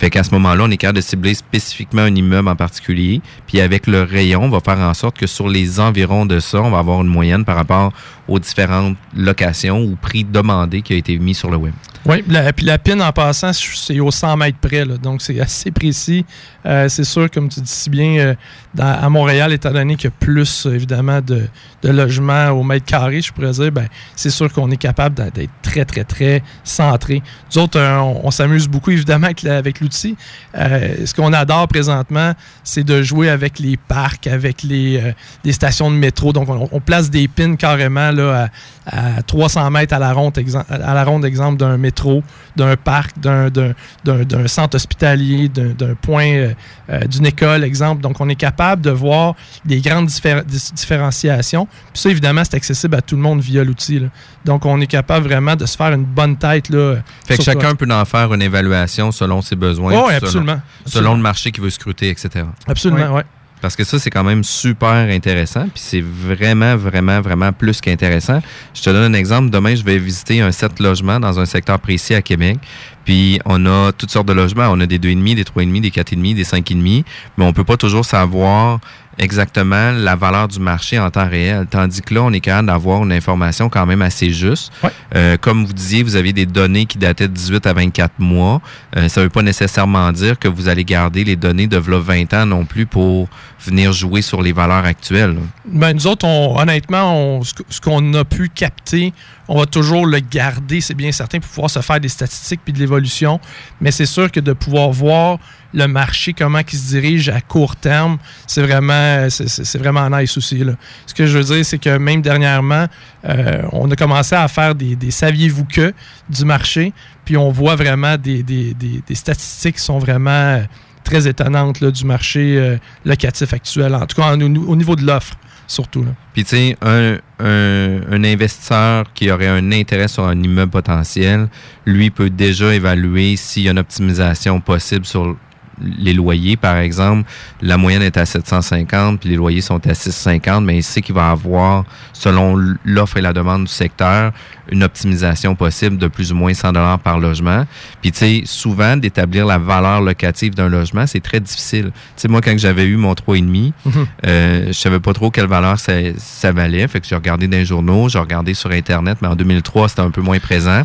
[0.00, 3.20] Fait qu'à ce moment-là, on est capable de cibler spécifiquement un immeuble en particulier.
[3.46, 6.62] Puis, avec le rayon, on va faire en sorte que sur les environs de ça,
[6.62, 7.92] on va avoir une moyenne par rapport
[8.28, 11.74] aux différentes locations ou prix demandés qui a été mis sur le web.
[12.06, 15.40] Oui, la, puis la pin en passant, c'est au 100 mètres près, là, donc c'est
[15.40, 16.24] assez précis.
[16.66, 18.34] Euh, c'est sûr, comme tu dis si bien, euh,
[18.78, 21.48] à Montréal, étant donné qu'il y a plus, évidemment, de,
[21.82, 23.86] logements au mètre carré, je pourrais dire, ben,
[24.16, 27.22] c'est sûr qu'on est capable d'être très, très, très centré.
[27.54, 30.16] Nous autres, euh, on, s'amuse beaucoup, évidemment, avec, l'outil.
[30.56, 32.32] Euh, ce qu'on adore présentement,
[32.64, 35.12] c'est de jouer avec les parcs, avec les, euh,
[35.44, 36.32] les stations de métro.
[36.32, 38.48] Donc, on, on place des pins carrément là, à,
[38.86, 42.22] à 300 mètres à la ronde, à la ronde exemple d'un métro,
[42.56, 43.72] d'un parc, d'un, d'un,
[44.04, 46.52] d'un- d'un centre hospitalier, d'un, d'un point euh,
[46.90, 48.02] euh, d'une école, exemple.
[48.02, 50.44] Donc, on est capable de voir des grandes diffé-
[50.74, 51.66] différenciations.
[51.92, 54.00] Puis ça, évidemment, c'est accessible à tout le monde via l'outil.
[54.00, 54.08] là.
[54.44, 56.68] Donc, on est capable vraiment de se faire une bonne tête.
[56.68, 57.86] Là, Fait que chacun toi.
[57.86, 59.92] peut en faire une évaluation selon ses besoins.
[59.94, 60.60] Oh, oui, selon- absolument.
[60.86, 62.44] Selon le marché qu'il veut scruter, etc.
[62.68, 63.22] Absolument, oui.
[63.64, 65.62] Parce que ça, c'est quand même super intéressant.
[65.62, 68.42] Puis c'est vraiment, vraiment, vraiment plus qu'intéressant.
[68.74, 69.48] Je te donne un exemple.
[69.48, 72.58] Demain, je vais visiter un 7 logements dans un secteur précis à Québec.
[73.06, 74.68] Puis on a toutes sortes de logements.
[74.70, 77.04] On a des 2,5, des 3,5, des 4,5, des 5,5.
[77.38, 78.80] Mais on peut pas toujours savoir
[79.18, 81.66] exactement la valeur du marché en temps réel.
[81.70, 84.72] Tandis que là, on est capable d'avoir une information quand même assez juste.
[85.14, 88.60] Euh, comme vous disiez, vous avez des données qui dataient de 18 à 24 mois.
[88.96, 91.98] Euh, ça ne veut pas nécessairement dire que vous allez garder les données de v'là
[91.98, 93.28] 20 ans non plus pour
[93.64, 95.36] venir jouer sur les valeurs actuelles.
[95.66, 99.12] Ben, nous autres, on- honnêtement, on- ce qu'on a pu capter,
[99.48, 102.72] on va toujours le garder, c'est bien certain, pour pouvoir se faire des statistiques puis
[102.72, 103.40] de l'évolution.
[103.80, 105.38] Mais c'est sûr que de pouvoir voir
[105.74, 110.58] le marché, comment il se dirige à court terme, c'est vraiment, c'est- vraiment nice aussi.
[110.64, 110.72] là.
[111.06, 112.86] Ce que je veux dire, c'est que même dernièrement,
[113.28, 115.92] euh, on a commencé à faire des, des saviez-vous que
[116.30, 116.92] du marché,
[117.24, 120.62] puis on voit vraiment des, des- des- statistiques qui sont vraiment euh,
[121.02, 125.04] très étonnantes là, du marché euh, locatif actuel, en tout cas au, au niveau de
[125.04, 125.34] l'offre,
[125.66, 126.04] surtout.
[126.34, 131.48] Puis, tu sais, un, un, un investisseur qui aurait un intérêt sur un immeuble potentiel,
[131.86, 135.36] lui peut déjà évaluer s'il y a une optimisation possible sur
[135.80, 137.28] les loyers, par exemple.
[137.60, 141.14] La moyenne est à 750, puis les loyers sont à 650, mais il sait qu'il
[141.14, 144.32] va avoir, selon l'offre et la demande du secteur,
[144.70, 147.66] une optimisation possible de plus ou moins 100 dollars par logement.
[148.02, 151.86] Puis tu sais, souvent d'établir la valeur locative d'un logement, c'est très difficile.
[151.94, 154.06] Tu sais, moi quand j'avais eu mon 3,5, Mhm.
[154.26, 156.86] euh, je savais pas trop quelle valeur ça, ça valait.
[156.88, 160.02] Fait que j'ai regardé dans les journaux, j'ai regardé sur Internet, mais en 2003, c'était
[160.02, 160.82] un peu moins présent.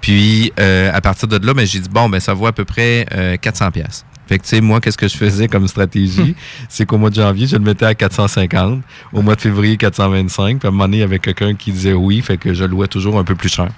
[0.00, 2.64] Puis, euh, à partir de là, ben, j'ai dit, bon, ben, ça vaut à peu
[2.64, 4.04] près euh, 400 pièces.
[4.26, 6.34] Fait que, tu sais, moi, qu'est-ce que je faisais comme stratégie?
[6.68, 8.82] c'est qu'au mois de janvier, je le mettais à 450.
[9.12, 10.58] Au mois de février, 425.
[10.58, 12.20] Puis à un moment donné, il y avait quelqu'un qui disait oui.
[12.22, 13.68] Fait que je louais toujours un peu plus cher.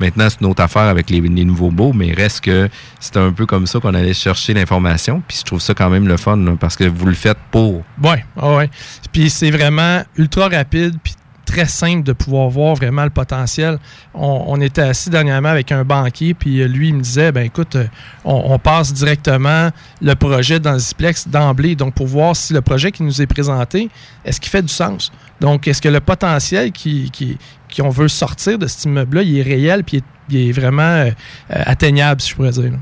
[0.00, 2.68] Maintenant, c'est une autre affaire avec les, les nouveaux beaux, mais reste que
[3.00, 5.22] c'était un peu comme ça qu'on allait chercher l'information.
[5.26, 7.84] Puis je trouve ça quand même le fun, là, parce que vous le faites pour.
[8.02, 8.70] Ouais, ah ouais.
[9.12, 11.14] Puis c'est vraiment ultra rapide, puis
[11.48, 13.78] très simple de pouvoir voir vraiment le potentiel.
[14.14, 17.76] On, était assis dernièrement avec un banquier, puis euh, lui, il me disait, ben écoute,
[17.76, 17.86] euh,
[18.24, 19.70] on, passe directement
[20.02, 23.26] le projet dans le Ziplex d'emblée, donc pour voir si le projet qui nous est
[23.26, 23.88] présenté,
[24.24, 25.10] est-ce qu'il fait du sens?
[25.40, 29.42] Donc, est-ce que le potentiel qui, qui, qui veut sortir de cet immeuble-là, il est
[29.42, 31.10] réel, puis il est, vraiment euh,
[31.48, 32.72] atteignable, si je pourrais dire.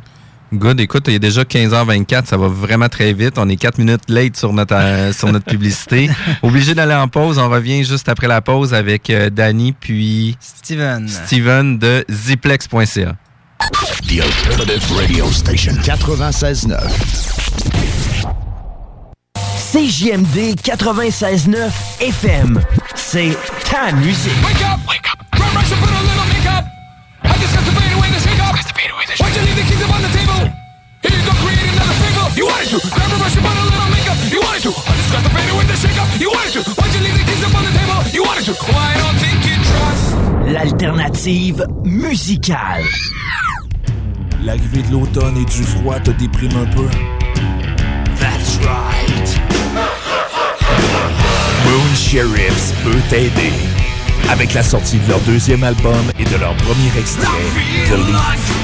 [0.56, 3.34] Good, écoute, il est déjà 15h24, ça va vraiment très vite.
[3.36, 6.08] On est 4 minutes late sur notre, euh, sur notre publicité.
[6.42, 7.38] Obligé d'aller en pause.
[7.38, 11.08] On revient juste après la pause avec euh, Danny puis Steven.
[11.08, 13.16] Steven de ziplex.ca.
[14.08, 16.76] The Alternative Radio Station 96.9.
[19.72, 22.62] CJMD 96.9 FM.
[22.94, 23.36] C'est
[23.70, 24.32] ta musique.
[24.42, 24.80] Wake up!
[24.88, 25.16] Wake up!
[27.26, 28.26] Run, rush, and put a little makeup.
[28.26, 29.26] I discuss the fade away the shake up.
[29.26, 30.40] Why'd you leave the keys up on the table?
[31.02, 32.26] Here you go, create another fable.
[32.36, 32.78] You wanted to.
[32.86, 34.18] Grab a brush and put a little makeup.
[34.30, 34.72] You wanted to.
[34.72, 36.08] I discuss the fade away the shake up.
[36.20, 36.62] You wanted to.
[36.76, 37.98] Why'd you leave the keys up on the table?
[38.14, 38.54] You wanted to.
[38.70, 40.06] Why I don't think you trust.
[40.54, 42.84] L'alternative musicale.
[44.44, 46.88] L'arrivée de l'automne et du froid te déprime un peu.
[48.20, 49.28] That's right.
[51.64, 53.52] Moon Sheriffs peut t'aider.
[54.30, 57.26] Avec la sortie de leur deuxième album et de leur premier extrait,
[57.88, 58.56] The Leaf.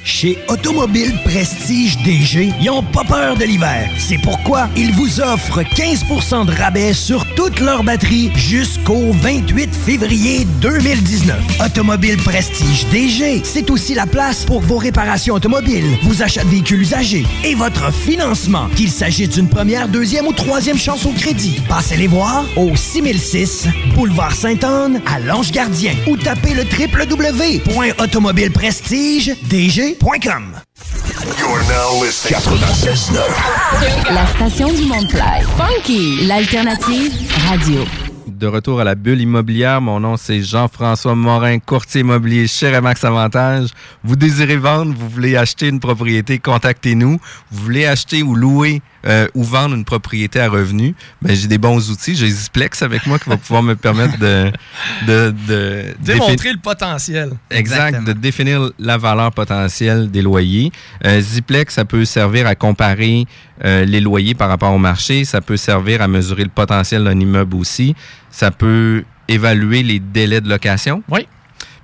[0.07, 3.91] Chez Automobile Prestige DG, ils ont pas peur de l'hiver.
[3.99, 10.47] C'est pourquoi ils vous offrent 15% de rabais sur toutes leurs batteries jusqu'au 28 février
[10.61, 11.37] 2019.
[11.61, 16.83] Automobile Prestige DG, c'est aussi la place pour vos réparations automobiles, vos achats de véhicules
[16.83, 21.61] usagés et votre financement, qu'il s'agisse d'une première, deuxième ou troisième chance au crédit.
[21.69, 23.67] Passez les voir au 6006
[23.97, 26.65] Boulevard Sainte-Anne à Lange-Gardien ou tapez le
[30.01, 30.63] www.automobileprestige.dg
[31.39, 34.15] You're now listening 96.9.
[34.15, 35.43] La station du Mont-Clair.
[35.57, 37.13] Funky, l'alternative
[37.49, 38.06] radio.
[38.37, 43.03] De retour à la bulle immobilière, mon nom c'est Jean-François Morin, courtier immobilier chez Remax
[43.03, 43.71] Avantage.
[44.05, 47.19] Vous désirez vendre, vous voulez acheter une propriété, contactez-nous.
[47.51, 51.59] Vous voulez acheter ou louer euh, ou vendre une propriété à revenu, ben, j'ai des
[51.59, 52.15] bons outils.
[52.15, 54.53] J'ai Ziplex avec moi qui va pouvoir me permettre de...
[55.07, 57.31] de, de Démontrer le potentiel.
[57.51, 60.73] Exact, de définir la valeur potentielle des loyers.
[61.05, 63.27] Euh, Ziplex, ça peut servir à comparer
[63.65, 65.25] euh, les loyers par rapport au marché.
[65.25, 67.95] Ça peut servir à mesurer le potentiel d'un immeuble aussi.
[68.31, 71.03] Ça peut évaluer les délais de location.
[71.09, 71.27] Oui.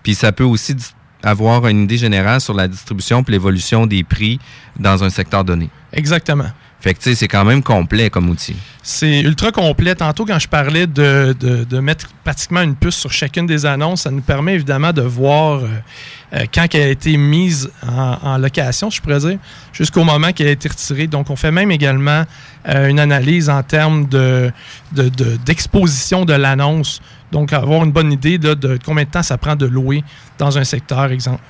[0.02, 0.76] Puis ça peut aussi
[1.22, 4.38] avoir une idée générale sur la distribution et l'évolution des prix
[4.78, 5.70] dans un secteur donné.
[5.92, 6.46] Exactement.
[6.80, 8.56] Fait que, tu sais, c'est quand même complet comme outil.
[8.82, 9.94] C'est ultra complet.
[9.94, 14.02] Tantôt, quand je parlais de, de- de mettre pratiquement une puce sur chacune des annonces,
[14.02, 15.60] ça nous permet évidemment de voir
[16.34, 19.38] euh, quand elle a été mise en, location, je pourrais dire,
[19.72, 21.06] jusqu'au moment qu'elle a été retirée.
[21.06, 22.24] Donc, on fait même également
[22.68, 24.50] euh, une analyse en termes de,
[24.92, 27.00] de- de- d'exposition de, l'annonce.
[27.30, 30.04] Donc, avoir une bonne idée de combien de temps ça prend de louer
[30.38, 31.42] dans un secteur exemple,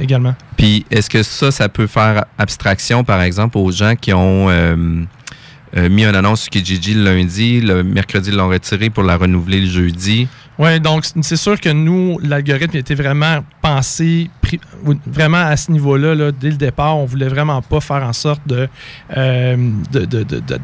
[0.00, 0.34] également.
[0.56, 5.04] Puis, est-ce que ça, ça peut faire abstraction, par exemple, aux gens qui ont euh,
[5.76, 7.60] mis une annonce sur Kijiji le lundi.
[7.60, 10.28] Le mercredi, l'ont retiré pour la renouveler le jeudi?
[10.58, 14.28] Oui, donc c'est- sûr que nous, l'algorithme était vraiment pensé
[15.06, 16.96] vraiment à ce niveau-là, là, dès le départ.
[16.96, 18.66] On voulait vraiment pas faire en sorte de
[19.16, 19.56] euh,
[19.92, 20.04] de-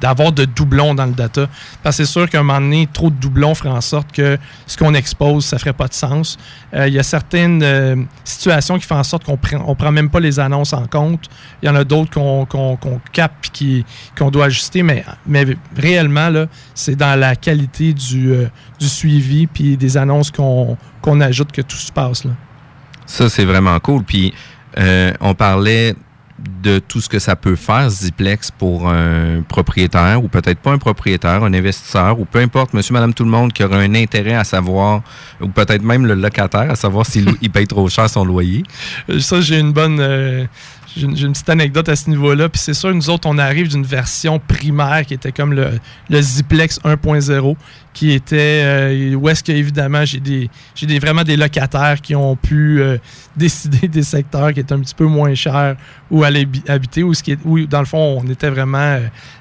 [0.00, 1.48] d'avoir de, doublons dans le data.
[1.82, 4.38] Parce que c'est sûr qu'à un moment donné, trop de doublons ferait en sorte que
[4.66, 6.38] ce qu'on expose, ça ferait pas de sens.
[6.72, 10.08] Euh, Il y a certaines euh, situations qui font en sorte qu'on prend, prend même
[10.10, 11.28] pas les annonces en compte.
[11.62, 13.84] Il y en a d'autres qu'on qu'on qu'on capte qui-
[14.18, 15.44] qu'on doit ajuster, mais, mais
[15.76, 18.32] réellement, là, c'est dans la qualité du,
[18.80, 22.24] du suivi puis des annonces qu'on ajoute que tout se passe.
[22.24, 22.30] Là.
[23.06, 24.02] Ça, c'est vraiment cool.
[24.02, 24.32] Puis,
[24.78, 25.94] euh, on parlait
[26.62, 30.78] de tout ce que ça peut faire, Ziplex, pour un propriétaire, ou peut-être pas un
[30.78, 34.34] propriétaire, un investisseur, ou peu importe, monsieur, madame, tout le monde qui aurait un intérêt
[34.34, 35.02] à savoir,
[35.40, 38.62] ou peut-être même le locataire, à savoir s'il il paye trop cher son loyer.
[39.20, 39.98] Ça, j'ai une bonne.
[40.00, 40.46] euh,
[40.96, 42.48] j'ai une, petite anecdote à ce niveau-là.
[42.48, 45.70] Puis c'est sûr, nous autres, on arrive d'une version primaire qui était comme le,
[46.10, 47.56] le Ziplex 1.0,
[47.92, 48.62] qui était.
[48.64, 52.80] euh, où est-ce que, évidemment, j'ai des, j'ai des, vraiment des locataires qui ont pu
[52.80, 52.98] euh,
[53.36, 55.76] décider des secteurs qui étaient un petit peu moins chers
[56.10, 58.98] où aller habi- habiter, ce qui est, où, dans le fond, on était vraiment.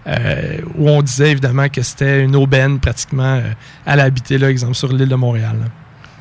[0.08, 3.42] euh, où on disait, évidemment, que c'était une aubaine pratiquement
[3.86, 5.58] à l'habiter, là, exemple, sur l'île de Montréal.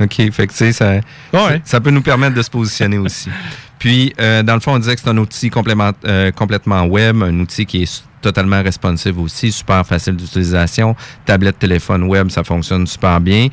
[0.00, 1.00] OK, fait que tu sais, ça,
[1.64, 3.28] ça, peut nous permettre de se positionner aussi.
[3.78, 5.50] Puis, euh, dans le fond, on disait que c'est un outil
[6.04, 10.94] euh, complètement web, un outil qui est totalement responsive aussi, super facile d'utilisation.
[11.26, 13.48] Tablette, téléphone, web, ça fonctionne super bien.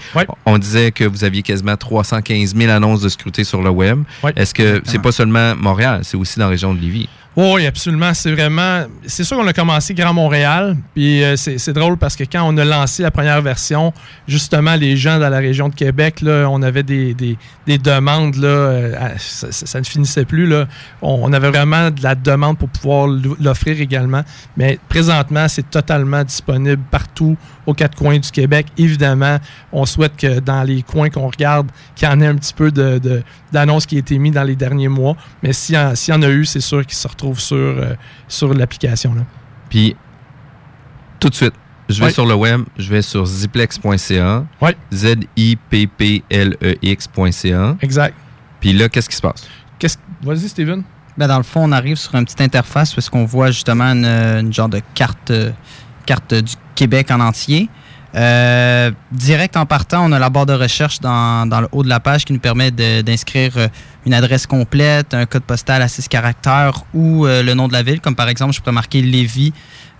[0.45, 4.03] On disait que vous aviez quasiment 315 000 annonces de scruté sur le web.
[4.35, 7.09] Est-ce que c'est pas seulement Montréal, c'est aussi dans la région de Lévis?
[7.37, 8.13] Oui, absolument.
[8.13, 8.83] C'est vraiment.
[9.05, 10.75] C'est sûr qu'on a commencé Grand Montréal.
[10.93, 13.93] Puis euh, c'est drôle parce que quand on a lancé la première version,
[14.27, 18.35] justement, les gens dans la région de Québec, là, on avait des, des- des demandes.
[18.35, 20.47] Là, euh, ça, ne finissait plus.
[20.47, 20.65] Là.
[21.01, 24.23] On, avait vraiment de la demande pour pouvoir l'o- l'offrir également.
[24.57, 27.37] Mais présentement, c'est totalement disponible partout
[27.67, 28.65] aux quatre coins du Québec.
[28.77, 29.37] Évidemment,
[29.71, 32.71] on souhaite que dans les coins qu'on regarde, qu'il y en ait un petit peu
[32.71, 35.15] de- d'annonces qui aient été mis dans les derniers mois.
[35.43, 37.93] Mais s'il y, y en a eu, c'est sûr qu'ils se retrouvent sur, euh,
[38.27, 39.13] sur l'application.
[39.13, 39.21] là.
[39.69, 39.95] Puis,
[41.19, 41.53] tout de suite,
[41.89, 44.45] je vais sur le web, je vais sur ziplex.ca.
[44.61, 44.75] Ouais.
[46.39, 47.77] Z-I-P-P-L-E-X.ca.
[47.81, 48.15] Exact.
[48.59, 49.47] Puis là, qu'est-ce qui se passe?
[49.77, 50.83] Qu'est-ce Vas-y, Steven.
[51.17, 53.85] Ben, dans le fond, on arrive sur une petite interface où est-ce qu'on voit justement
[53.85, 55.51] une, une genre de carte, euh,
[56.05, 57.69] carte du Québec en entier.
[58.15, 61.89] Euh, direct en partant, on a la barre de recherche dans, dans le haut de
[61.89, 63.67] la page qui nous permet d'inscrire euh,
[64.05, 67.83] une adresse complète, un code postal à 6 caractères ou euh, le nom de la
[67.83, 68.01] ville.
[68.01, 69.53] Comme par exemple, je pourrais marquer Lévis,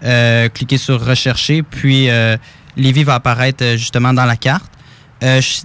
[0.03, 2.35] euh, cliquer sur Rechercher, puis euh,
[2.77, 4.71] Lévis va apparaître justement dans la carte.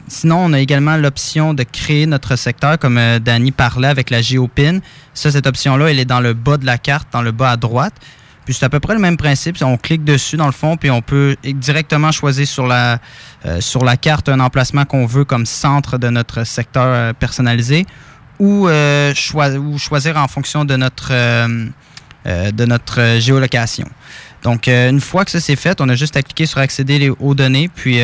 [0.09, 4.81] Sinon, on a également l'option de créer notre secteur, comme Danny parlait avec la GeoPin.
[5.15, 7.57] Ça, cette option-là, elle est dans le bas de la carte, dans le bas à
[7.57, 7.95] droite.
[8.45, 9.57] Puis c'est à peu près le même principe.
[9.63, 12.99] On clique dessus dans le fond, puis on peut directement choisir sur la,
[13.47, 17.87] euh, sur la carte un emplacement qu'on veut comme centre de notre secteur euh, personnalisé
[18.39, 19.13] ou, euh,
[19.59, 21.13] ou choisir en fonction de notre,
[22.27, 23.89] de notre géolocation.
[24.43, 27.35] Donc, une fois que ça c'est fait, on a juste à cliquer sur accéder aux
[27.35, 28.01] données, puis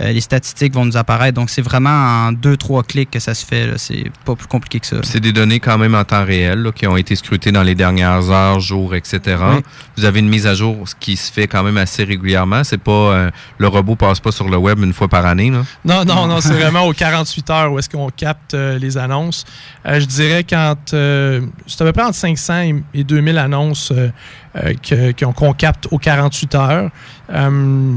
[0.00, 1.34] euh, les statistiques vont nous apparaître.
[1.34, 3.72] Donc, c'est vraiment en deux, trois clics que ça se fait.
[3.76, 4.96] C'est pas plus compliqué que ça.
[5.02, 7.74] C'est des données quand même en temps réel là, qui ont été scrutées dans les
[7.74, 9.20] dernières heures, jours, etc.
[9.26, 9.62] Oui.
[9.96, 12.64] Vous avez une mise à jour qui se fait quand même assez régulièrement.
[12.64, 15.50] C'est pas euh, le robot passe pas sur le web une fois par année.
[15.50, 15.64] Là.
[15.84, 19.44] Non, non, non, c'est vraiment aux 48 heures où est-ce qu'on capte euh, les annonces.
[19.86, 23.92] Euh, je dirais quand euh, c'est à peu près entre 500 et, et 2000 annonces
[25.18, 26.90] qu'on qu'on capte aux 48 heures.
[27.30, 27.92] Euh,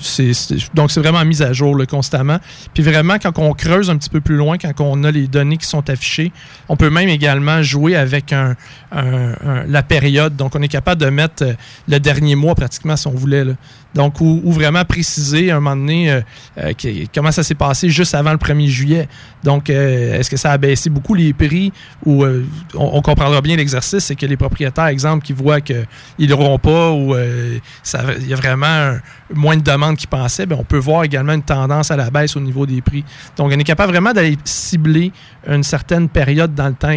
[0.00, 2.38] c'est- donc, c'est vraiment mise à jour constamment.
[2.74, 5.56] Puis vraiment, quand on creuse un petit peu plus loin, quand on a les données
[5.56, 6.32] qui sont affichées,
[6.68, 8.34] on peut même également jouer avec
[8.92, 10.36] la période.
[10.36, 11.52] Donc, on est capable de mettre euh,
[11.88, 13.44] le dernier mois pratiquement si on voulait.
[13.94, 16.20] Donc, ou, vraiment préciser à un moment donné euh,
[16.58, 16.72] euh,
[17.14, 19.08] comment ça s'est passé juste avant le 1er juillet.
[19.44, 21.72] Donc, euh, est-ce que ça a baissé beaucoup les prix
[22.04, 22.24] ou
[22.74, 25.86] on, comprendra bien l'exercice, c'est que les propriétaires, exemple, qui voient qu'ils
[26.18, 28.96] n'auront pas ou il y a vraiment
[29.32, 32.36] moins de demandes qu'ils pensaient, ben, on peut voir également une tendance à la baisse
[32.36, 33.04] au niveau des prix.
[33.36, 35.12] Donc, on est capable vraiment d'aller cibler
[35.46, 36.92] une certaine période dans le temps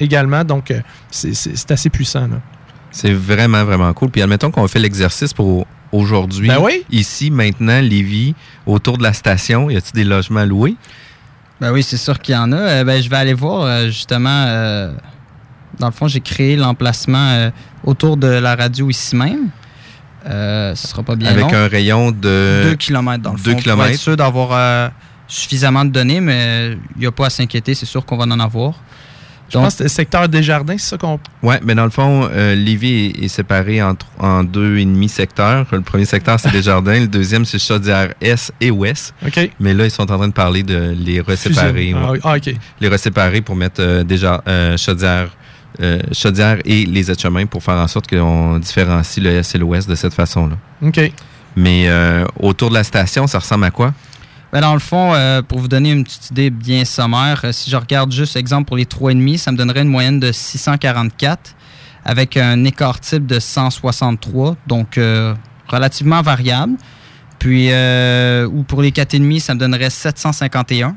[0.00, 0.44] également.
[0.44, 0.74] Donc,
[1.10, 2.28] c'est assez puissant.
[2.28, 2.40] là.
[2.90, 4.10] C'est vraiment, vraiment cool.
[4.10, 6.48] Puis admettons qu'on fait l'exercice pour aujourd'hui.
[6.48, 6.82] Ben oui.
[6.90, 8.34] Ici, maintenant, Lévis,
[8.66, 10.76] autour de la station, y a-t-il des logements loués?
[11.60, 12.56] Ben oui, c'est sûr qu'il y en a.
[12.56, 14.44] Euh, ben, je vais aller voir euh, justement.
[14.46, 14.92] euh,
[15.78, 17.50] dans le fond, j'ai créé l'emplacement euh,
[17.84, 19.48] autour de la radio ici même.
[20.26, 21.54] Euh, ce sera pas bien Avec long.
[21.54, 22.62] un rayon de...
[22.70, 23.52] 2 km dans le deux fond.
[23.52, 23.90] Pour kilomètres.
[23.90, 24.90] être sûr d'avoir
[25.28, 28.40] suffisamment de données, mais il n'y a pas à s'inquiéter, c'est sûr qu'on va en
[28.40, 28.74] avoir.
[29.48, 31.20] Je pense que le secteur des jardins, c'est ça qu'on.
[31.42, 35.08] Ouais, mais dans le fond, euh, Lévis est, est séparé en, en deux et demi
[35.08, 35.66] secteurs.
[35.70, 36.98] Le premier secteur, c'est Desjardins.
[36.98, 39.14] Le deuxième, c'est Chaudière Est et Ouest.
[39.24, 39.50] OK.
[39.60, 41.94] Mais là, ils sont en train de parler de les reséparer.
[41.96, 42.20] Ah, ouais.
[42.24, 42.54] ah, OK.
[42.80, 45.28] Les reséparer pour mettre euh, déjà euh, Chaudière,
[45.80, 49.88] euh, Chaudière et les aides-chemins pour faire en sorte qu'on différencie le Est et l'Ouest
[49.88, 50.56] de cette façon-là.
[50.82, 51.12] OK.
[51.54, 53.94] Mais euh, autour de la station, ça ressemble à quoi?
[54.56, 57.68] Ben, dans le fond, euh, pour vous donner une petite idée bien sommaire, euh, si
[57.70, 61.54] je regarde juste exemple pour les 3,5, ça me donnerait une moyenne de 644
[62.06, 65.34] avec un écart type de 163, donc euh,
[65.68, 66.72] relativement variable.
[67.38, 70.96] Puis, euh, ou pour les 4,5, ça me donnerait 751.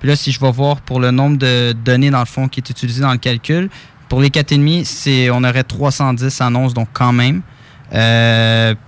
[0.00, 2.58] Puis là, si je vais voir pour le nombre de données, dans le fond, qui
[2.58, 3.70] est utilisé dans le calcul,
[4.08, 7.42] pour les 4,5, c'est, on aurait 310 annonces, donc quand même.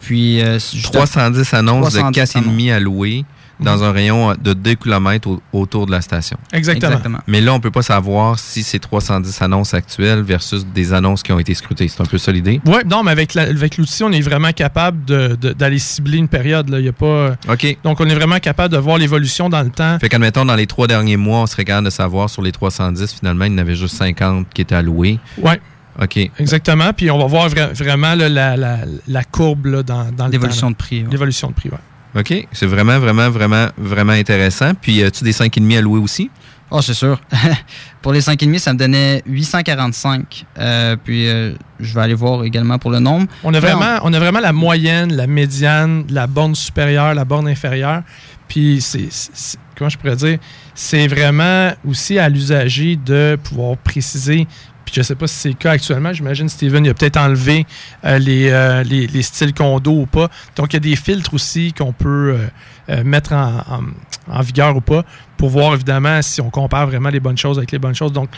[0.00, 3.24] Puis, si je- 310 annonces 310 de 4,5 à louer
[3.62, 6.36] dans un rayon de 2 km autour de la station.
[6.52, 6.88] Exactement.
[6.92, 7.18] Exactement.
[7.26, 11.32] Mais là, on peut pas savoir si c'est 310 annonces actuelles versus des annonces qui
[11.32, 11.88] ont été scrutées.
[11.88, 12.61] C'est un peu ça l'idée?
[12.66, 16.18] Oui, non, mais avec, la- avec l'outil, on est vraiment capable de- de- d'aller cibler
[16.18, 16.68] une période.
[16.68, 16.78] Là.
[16.80, 17.36] Il y a pas...
[17.48, 17.78] OK.
[17.84, 19.98] Donc, on est vraiment capable de voir l'évolution dans le temps.
[20.00, 23.12] Fait qu'admettons, dans les trois derniers mois, on serait capable de savoir sur les 310,
[23.14, 25.18] finalement, il y en avait juste 50 qui étaient alloués.
[25.38, 25.52] Oui,
[26.00, 26.18] OK.
[26.38, 26.92] exactement.
[26.92, 30.32] Puis, on va voir vra- vraiment là, la, la- la courbe là, dans, dans le
[30.32, 31.02] L'évolution temps, de prix.
[31.02, 31.08] ouais.
[31.11, 31.78] L'évolution de prix, oui.
[32.16, 32.46] OK.
[32.52, 34.72] C'est vraiment, vraiment, vraiment, vraiment intéressant.
[34.80, 36.30] Puis, as-tu des 5,5 à louer aussi?
[36.72, 37.20] Oh, c'est sûr.
[38.02, 40.46] pour les 5,5, ça me donnait 845.
[40.58, 43.26] Euh, puis, euh, je vais aller voir également pour le nombre.
[43.42, 47.48] On a, vraiment, on a vraiment la moyenne, la médiane, la borne supérieure, la borne
[47.48, 48.02] inférieure.
[48.46, 50.38] Puis, c'est- comment je pourrais dire,
[50.74, 54.46] c'est vraiment aussi à l'usager de pouvoir préciser.
[54.93, 56.12] Je sais pas si c'est le cas actuellement.
[56.12, 57.66] J'imagine Steven, il a peut-être enlevé
[58.05, 60.28] euh, les, euh, les, les styles condo ou pas.
[60.57, 62.36] Donc, il y a des filtres aussi qu'on peut
[62.88, 63.62] euh, mettre en,
[64.28, 65.05] en- vigueur ou pas
[65.36, 68.12] pour voir évidemment si on compare vraiment les bonnes choses avec les bonnes choses.
[68.12, 68.28] Donc,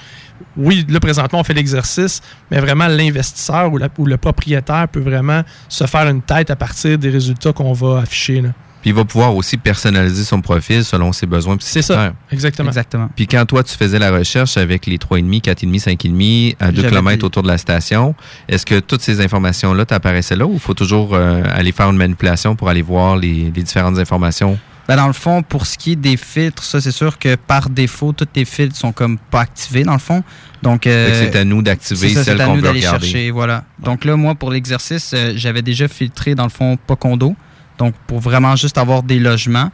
[0.56, 5.84] oui, là, présentement, on fait l'exercice, mais vraiment, l'investisseur ou, le propriétaire peut vraiment se
[5.86, 8.42] faire une tête à partir des résultats qu'on va afficher.
[8.82, 11.56] Puis, il va pouvoir aussi personnaliser son profil selon ses besoins.
[11.60, 12.68] C'est ça, exactement.
[12.68, 13.08] Exactement.
[13.14, 16.88] Puis quand toi, tu faisais la recherche avec les 3,5, 4,5, 5,5 à 2 J'avais
[16.88, 18.14] km autour de la station,
[18.48, 21.96] est-ce que toutes ces informations-là t'apparaissaient là ou il faut toujours euh, aller faire une
[21.96, 24.58] manipulation pour aller voir les, les différentes informations?
[24.88, 27.70] Ben, dans le fond, pour ce qui est des filtres, ça, c'est sûr que par
[27.70, 30.24] défaut, tous les filtres sont comme pas activés, dans le fond.
[30.62, 33.06] Donc, euh, c'est à nous d'activer celles c'est à qu'on nous veut d'aller regarder.
[33.06, 33.30] chercher.
[33.30, 33.64] Voilà.
[33.78, 37.36] Donc là, moi, pour l'exercice, euh, j'avais déjà filtré, dans le fond, pas condo.
[37.82, 39.70] Donc, pour vraiment juste avoir des logements.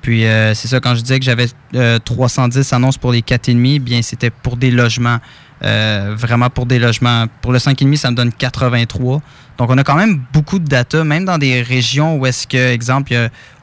[0.00, 3.80] Puis, euh, c'est ça, quand je disais que j'avais euh, 310 annonces pour les 4,5,
[3.80, 5.18] bien, c'était pour des logements.
[5.64, 7.24] Euh, vraiment pour des logements.
[7.42, 9.20] Pour le 5,5, ça me donne 83.
[9.58, 12.72] Donc, on a quand même beaucoup de data, même dans des régions où est-ce que,
[12.72, 13.12] exemple,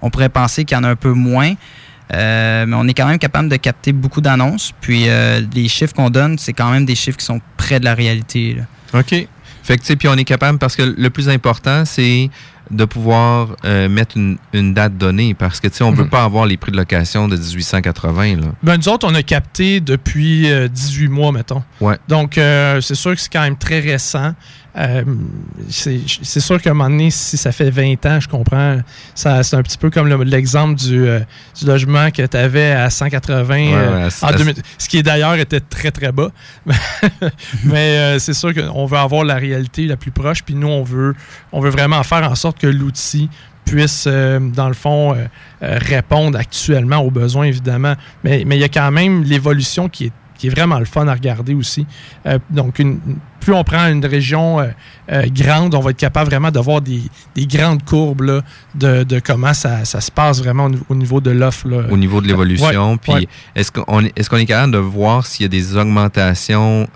[0.02, 1.54] on pourrait penser qu'il y en a un peu moins.
[2.14, 4.74] Euh, mais on est quand même capable de capter beaucoup d'annonces.
[4.82, 7.86] Puis, euh, les chiffres qu'on donne, c'est quand même des chiffres qui sont près de
[7.86, 8.58] la réalité.
[8.94, 9.28] OK.
[9.66, 12.30] Fait que, puis on est capable, parce que le plus important, c'est
[12.72, 16.08] de pouvoir euh, mettre une, une date donnée, parce que, tu sais, on ne peut
[16.08, 18.48] pas avoir les prix de location de 1880, là.
[18.64, 21.64] Ben, nous autres, on a capté depuis euh, 18 mois, mettons.
[21.82, 21.98] Ouais.
[22.08, 24.34] Donc, euh, c'est sûr que c'est quand même très récent.
[24.78, 25.04] Euh,
[25.70, 28.78] c'est sûr qu'à un moment donné, si ça fait 20 ans, je comprends,
[29.14, 31.22] ça- c'est un petit peu comme le- l'exemple du, euh,
[31.58, 35.36] du logement que tu avais à 180 Ouais, euh, en à- 2000, ce qui d'ailleurs
[35.36, 36.30] était très très bas.
[37.64, 41.16] Mais c'est sûr qu'on veut avoir la réalité la plus proche, puis nous, on veut,
[41.52, 43.30] on veut vraiment faire en sorte que l'outil
[43.66, 45.26] puisse, euh, dans le fond, euh,
[45.64, 47.96] euh, répondre actuellement aux besoins, évidemment.
[48.24, 50.12] Mais mais il y a quand même l'évolution qui est,
[50.46, 51.86] qui est vraiment le fun à regarder aussi.
[52.26, 53.00] Euh, donc, une-
[53.40, 54.68] plus on prend une région euh,
[55.12, 57.02] euh, grande, on va être capable vraiment de voir des,
[57.36, 58.42] des grandes courbes là,
[58.74, 61.68] de, de comment ça, ça se passe vraiment au, niveau- au niveau de l'offre.
[61.92, 62.92] au niveau de l'évolution.
[62.94, 63.28] Ouais, Puis ouais.
[63.56, 66.88] est-ce qu'on est, est capable de voir s'il y a des augmentations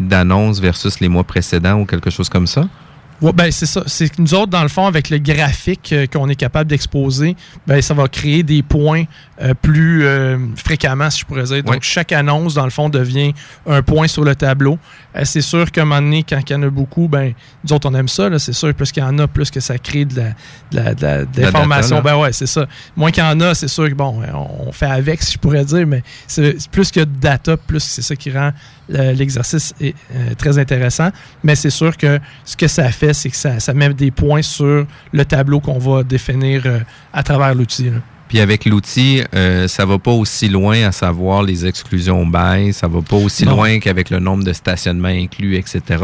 [0.00, 2.64] d'annonces versus les mois précédents ou quelque chose comme ça?
[3.22, 3.82] Ouais, ben c'est ça.
[3.86, 7.36] C'est que nous autres, dans le fond, avec le graphique euh, qu'on est capable d'exposer,
[7.66, 9.04] ben ça va créer des points
[9.40, 11.62] euh, plus euh, fréquemment, si je pourrais dire.
[11.62, 11.78] Donc, Ouais.
[11.82, 13.32] chaque annonce, dans le fond, devient
[13.66, 14.78] un point sur le tableau.
[15.24, 17.32] C'est sûr qu'à un moment donné, quand il y en a beaucoup, ben
[17.64, 18.28] nous autres, on aime ça.
[18.28, 18.38] là.
[18.38, 20.16] C'est sûr, plus qu'il y en a, plus que ça crée de
[20.72, 22.00] la- de la- l'information.
[22.02, 22.66] ben ouais, c'est ça.
[22.96, 24.20] Moins qu'il y en a, c'est sûr que, bon,
[24.66, 28.02] on fait avec, si je pourrais dire, mais c'est plus a de data, plus c'est
[28.02, 28.50] ça qui rend
[28.88, 31.10] l'exercice est, euh, très intéressant.
[31.44, 34.42] Mais c'est sûr que ce que ça fait, c'est que ça, ça met des points
[34.42, 36.80] sur le tableau qu'on va définir euh,
[37.12, 37.90] à travers l'outil.
[38.28, 42.88] Puis avec l'outil, euh, ça va pas aussi loin à savoir les exclusions baissent, ça
[42.88, 43.56] va pas aussi Non.
[43.56, 46.02] loin qu'avec le nombre de stationnements inclus, etc.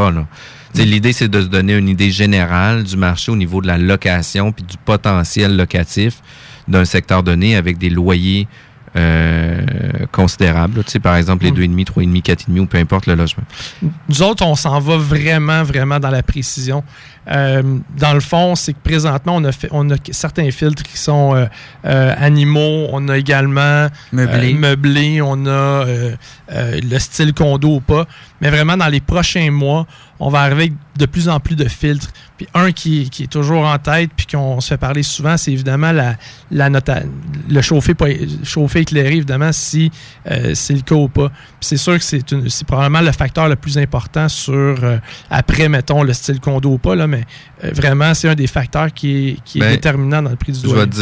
[0.74, 4.52] L'idée, c'est de se donner une idée générale du marché au niveau de la location
[4.52, 6.20] puis du potentiel locatif
[6.68, 8.46] d'un secteur donné avec des loyers
[8.96, 9.62] euh,
[10.12, 10.78] considérables.
[10.78, 10.82] là.
[10.84, 11.54] Tu sais, par exemple, les Mm.
[11.54, 13.44] 2,5, 3,5, 4,5 ou peu importe le logement.
[14.08, 16.82] Nous autres, on s'en va vraiment, vraiment dans la précision.
[17.30, 17.62] Euh,
[17.98, 21.34] dans le fond, c'est que présentement, on a, fait, on a certains filtres qui sont
[21.34, 21.44] euh,
[21.84, 22.86] euh, animaux.
[22.90, 24.54] On a également Meublés.
[24.54, 26.16] euh, meublés, on a euh,
[26.52, 28.06] euh, le style condo ou pas.
[28.40, 29.86] Mais vraiment, dans les prochains mois,
[30.20, 32.08] on va arriver avec de plus en plus de filtres.
[32.36, 35.52] Puis un qui, qui est toujours en tête, puis qu'on se fait parler souvent, c'est
[35.52, 36.16] évidemment la,
[36.50, 37.02] la nota-
[37.48, 37.94] le chauffer,
[38.44, 39.90] chauffer éclairé, évidemment, si
[40.30, 41.28] euh, c'est le cas ou pas.
[41.28, 44.98] Puis c'est sûr que c'est probablement le facteur le plus important sur, euh,
[45.30, 47.24] après, mettons, le style condo ou pas, là, mais
[47.64, 50.52] euh, vraiment, c'est un des facteurs qui est, qui est Ben, déterminant dans le prix
[50.52, 50.80] du Je doigt.
[50.80, 50.94] vais te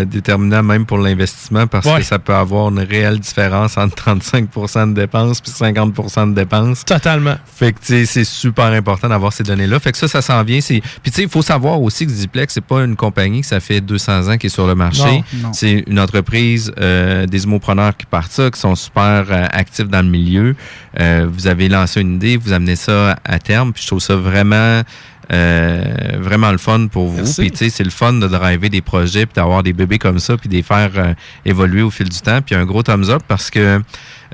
[0.00, 1.98] dire déterminant même pour l'investissement parce Ouais.
[1.98, 6.63] que ça peut avoir une réelle différence entre 35% de dépenses puis 50% de dépenses.
[6.86, 7.36] Totalement.
[7.46, 9.78] Fait que, tu sais, c'est super important d'avoir ces données-là.
[9.80, 10.60] Fait que ça, ça s'en vient.
[10.60, 13.60] Puis, tu sais, il faut savoir aussi que Ziplex, c'est pas une compagnie que ça
[13.60, 15.22] fait 200 ans qui est sur le marché.
[15.52, 20.02] C'est une entreprise, euh, des homopreneurs qui partent ça, qui sont super euh, actifs dans
[20.02, 20.54] le milieu.
[21.00, 23.72] Euh, vous avez lancé une idée, vous amenez ça à terme.
[23.72, 24.82] Puis, je trouve ça vraiment...
[25.32, 27.24] euh, vraiment le fun pour vous.
[27.38, 30.18] Puis tu sais, c'est le fun de driver des projets, puis d'avoir des bébés comme
[30.18, 31.14] ça, puis de les faire euh,
[31.46, 32.40] évoluer au fil du temps.
[32.42, 33.80] Puis un gros thumbs up parce que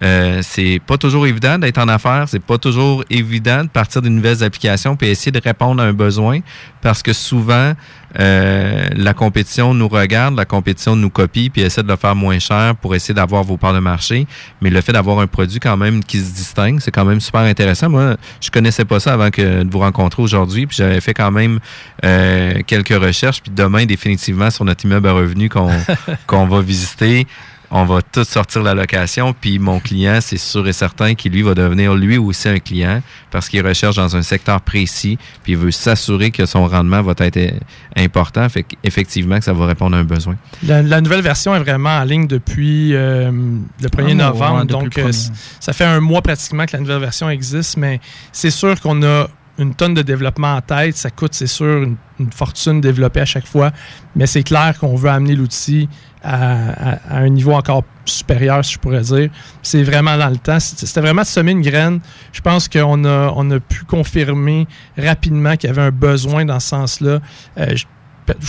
[0.03, 4.09] euh, c'est pas toujours évident d'être en affaires, c'est pas toujours évident de partir de
[4.09, 6.40] nouvelles applications puis essayer de répondre à un besoin
[6.80, 7.74] parce que souvent
[8.18, 12.38] euh, la compétition nous regarde, la compétition nous copie puis essaie de le faire moins
[12.38, 14.26] cher pour essayer d'avoir vos parts de marché.
[14.62, 17.42] Mais le fait d'avoir un produit quand même qui se distingue, c'est quand même super
[17.42, 17.90] intéressant.
[17.90, 21.30] Moi, je connaissais pas ça avant que de vous rencontrer aujourd'hui puis j'avais fait quand
[21.30, 21.61] même
[22.05, 25.70] euh, quelques recherches puis demain définitivement sur notre immeuble à revenus qu'on
[26.26, 27.26] qu'on va visiter
[27.70, 31.42] on va tout sortir la location, puis mon client, c'est sûr et certain qu'il lui
[31.42, 33.00] va devenir lui aussi un client
[33.30, 37.14] parce qu'il recherche dans un secteur précis, puis il veut s'assurer que son rendement va
[37.18, 37.50] être euh,
[37.96, 40.36] important, fait qu'effectivement que ça va répondre à un besoin.
[40.66, 44.58] La, la nouvelle version est vraiment en ligne depuis euh, le 1er Ah, novembre.
[44.60, 45.12] ouais, donc, euh,
[45.60, 48.00] ça fait un mois pratiquement que la nouvelle version existe, mais
[48.32, 49.28] c'est sûr qu'on a
[49.61, 50.96] une tonne de développement en tête.
[50.96, 53.70] Ça coûte, c'est sûr, une, une fortune développée à chaque fois.
[54.16, 55.88] Mais c'est clair qu'on veut amener l'outil
[56.22, 59.30] à, un niveau encore supérieur, si je pourrais dire.
[59.62, 60.61] C'est vraiment dans le temps.
[60.61, 62.00] C'était vraiment de semer une graine.
[62.32, 64.66] Je pense qu'on a, on a pu confirmer
[64.98, 67.20] rapidement qu'il y avait un besoin dans ce sens-là.
[67.58, 67.86] Euh, je-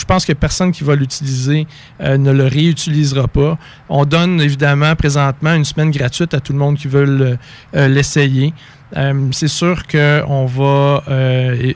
[0.05, 1.65] pense que personne qui va l'utiliser
[2.01, 3.57] euh, ne le réutilisera pas.
[3.89, 7.37] On donne évidemment présentement une semaine gratuite à tout le monde qui veut
[7.75, 8.53] euh, l'essayer.
[8.97, 11.03] Euh, c'est sûr qu'on va.
[11.09, 11.73] euh,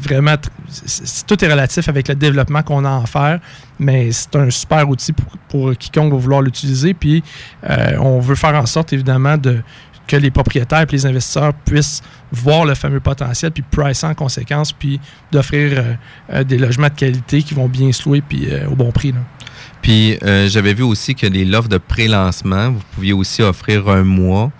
[0.00, 0.34] vraiment
[1.26, 3.40] tout est relatif avec le développement qu'on a à en faire,
[3.78, 5.14] mais c'est un super outil
[5.48, 6.92] pour, quiconque va vouloir l'utiliser.
[6.92, 7.22] Puis
[7.68, 9.62] euh, on veut faire en sorte évidemment de
[10.08, 12.02] que les propriétaires et les investisseurs puissent
[12.32, 14.98] voir le fameux potentiel, puis pricer en conséquence, puis
[15.30, 15.92] d'offrir euh,
[16.32, 19.12] euh, des logements de qualité qui vont bien se louer, puis euh, au bon prix.
[19.12, 19.18] là.
[19.82, 24.02] Puis euh, j'avais vu aussi que les l'offre de pré-lancement, vous pouviez aussi offrir un
[24.02, 24.50] mois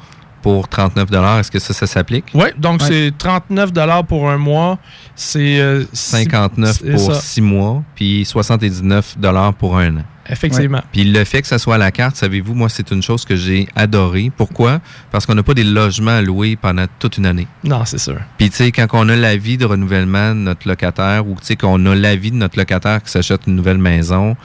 [0.43, 1.09] pour 39
[1.41, 2.27] Est-ce que ça, ça s'applique?
[2.35, 2.87] Oui, donc Ouais.
[2.89, 3.73] c'est 39
[4.07, 4.79] pour un mois.
[5.17, 9.17] C'est euh, six- 59 c'est pour ça, 6 mois, puis 79
[9.59, 10.05] pour un an.
[10.29, 10.83] Effectivement.
[10.93, 13.37] Puis le fait que ça soit à la carte, savez-vous, moi, c'est une chose que
[13.37, 14.31] j'ai adorée.
[14.37, 14.81] Pourquoi?
[15.11, 17.47] Parce qu'on n'a pas des logements à louer pendant toute une année.
[17.65, 18.19] Non, c'est sûr.
[18.37, 21.57] Puis, tu sais, quand on a l'avis de renouvellement de notre locataire ou, tu sais,
[21.57, 24.37] qu'on a l'avis de notre locataire qui s'achète une nouvelle maison,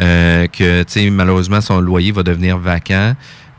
[0.00, 3.14] euh, que, tu sais, malheureusement, son loyer va devenir vacant,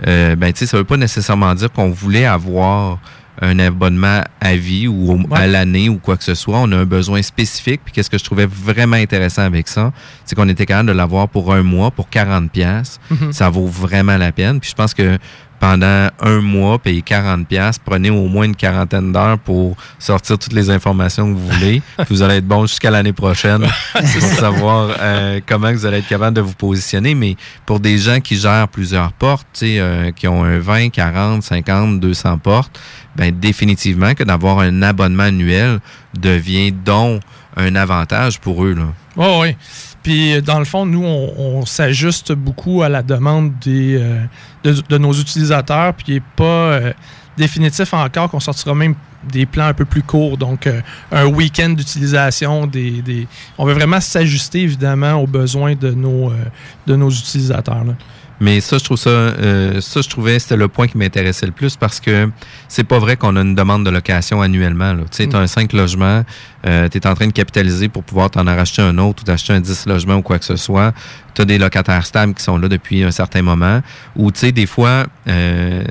[0.08, 3.00] euh, ben, tu sais, ça veut pas nécessairement dire qu'on voulait avoir
[3.42, 6.58] un abonnement à vie ou au- à l'année ou quoi que ce soit.
[6.60, 7.82] On a un besoin spécifique.
[7.84, 9.92] Puis qu'est-ce que je trouvais vraiment intéressant avec ça,
[10.26, 13.00] c'est qu'on était capable de l'avoir pour un mois, pour 40 pièces.
[13.10, 13.32] Mhm.
[13.34, 14.60] Ça vaut vraiment la peine.
[14.60, 15.18] Puis je pense que
[15.62, 20.54] pendant un mois, payez 40 pièces, prenez au moins une quarantaine d'heures pour sortir toutes
[20.54, 21.84] les informations que vous voulez.
[22.10, 23.62] Vous allez être bon jusqu'à l'année prochaine
[23.94, 27.14] pour savoir euh, comment vous allez être capable de vous positionner.
[27.14, 27.36] Mais
[27.68, 31.44] pour des gens qui gèrent plusieurs portes, tu sais, euh, qui ont un 20, 40,
[31.44, 32.80] 50, 200 portes,
[33.16, 35.80] ben définitivement que d'avoir un abonnement annuel
[36.20, 37.22] devient donc
[37.56, 38.74] un avantage pour eux.
[38.74, 38.88] Là.
[39.16, 39.56] Oui, oui.
[40.04, 44.20] Puis, dans le fond, nous, on, s'ajuste beaucoup à la demande des, euh,
[44.64, 46.94] de, de nos utilisateurs, puis il n'est pas euh,
[47.38, 48.96] définitif encore qu'on sortira même
[49.32, 50.38] des plans un peu plus courts.
[50.38, 50.82] Donc, euh,
[51.12, 52.66] un week-end d'utilisation.
[52.66, 53.28] Des, des-
[53.60, 56.36] On veut vraiment s'ajuster, évidemment, aux besoins de nos, euh,
[56.88, 57.84] de nos utilisateurs.
[57.84, 57.94] là.
[58.44, 61.52] Mais ça, je trouve ça, euh, ça, je trouvais, c'était le point qui m'intéressait le
[61.52, 62.28] plus parce que
[62.68, 64.96] c'est pas vrai qu'on a une demande de location annuellement.
[64.98, 65.30] Tu sais, Mm.
[65.30, 66.24] t'as un 5 logements,
[66.66, 69.54] euh, t'es en train de capitaliser pour pouvoir t'en en racheter un autre ou t'acheter
[69.54, 70.92] un 10 logements ou quoi que ce soit.
[71.36, 73.82] T'as des locataires stables qui sont là depuis un certain moment.
[74.16, 75.84] Ou, tu sais, des fois, euh,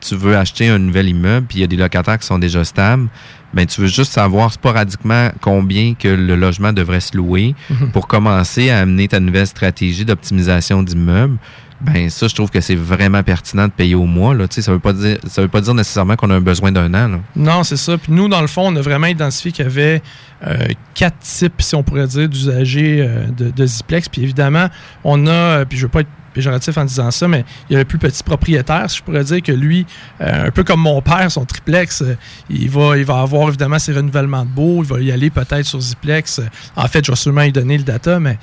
[0.00, 2.64] tu veux acheter un nouvel immeuble puis il y a des locataires qui sont déjà
[2.64, 3.08] stables.
[3.52, 7.90] Ben, tu veux juste savoir sporadiquement combien que le logement devrait se louer Mhm.
[7.92, 11.36] pour commencer à amener ta nouvelle stratégie d'optimisation d'immeuble.
[11.84, 14.34] Ben ça, je trouve que c'est vraiment pertinent de payer au mois.
[14.34, 14.46] Là.
[14.48, 17.20] Ça veut veut pas dire nécessairement qu'on a un besoin d'un an.
[17.36, 17.98] Non, c'est ça.
[17.98, 20.02] Puis nous, dans le fond, on a vraiment identifié qu'il y avait
[20.46, 24.08] euh, quatre types, si on pourrait dire, d'usagers euh, de, de Ziplex.
[24.08, 24.68] Puis évidemment,
[25.04, 27.76] on a, euh, puis je veux pas être péjoratif en disant ça, mais il y
[27.76, 29.86] a le plus petit propriétaire, si je pourrais dire que lui,
[30.20, 32.16] euh, un peu comme mon père, son triplex, euh,
[32.50, 35.64] il, va, il va avoir évidemment ses renouvellements de beau, il va y aller peut-être
[35.64, 36.40] sur Ziplex.
[36.40, 36.42] Euh,
[36.76, 38.38] En fait, je vais sûrement lui donner le data, mais...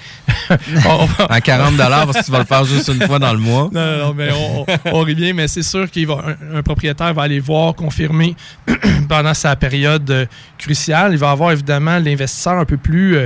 [0.87, 3.69] on À 40 parce que tu vas le faire juste une fois dans le mois.
[3.71, 4.29] non, non, mais
[4.91, 6.23] on, bien, mais c'est sûr qu'il va
[6.53, 8.35] un, un propriétaire va aller voir, confirmer
[9.09, 10.27] pendant sa période
[10.57, 11.11] cruciale.
[11.13, 13.17] Il va avoir évidemment l'investisseur un peu plus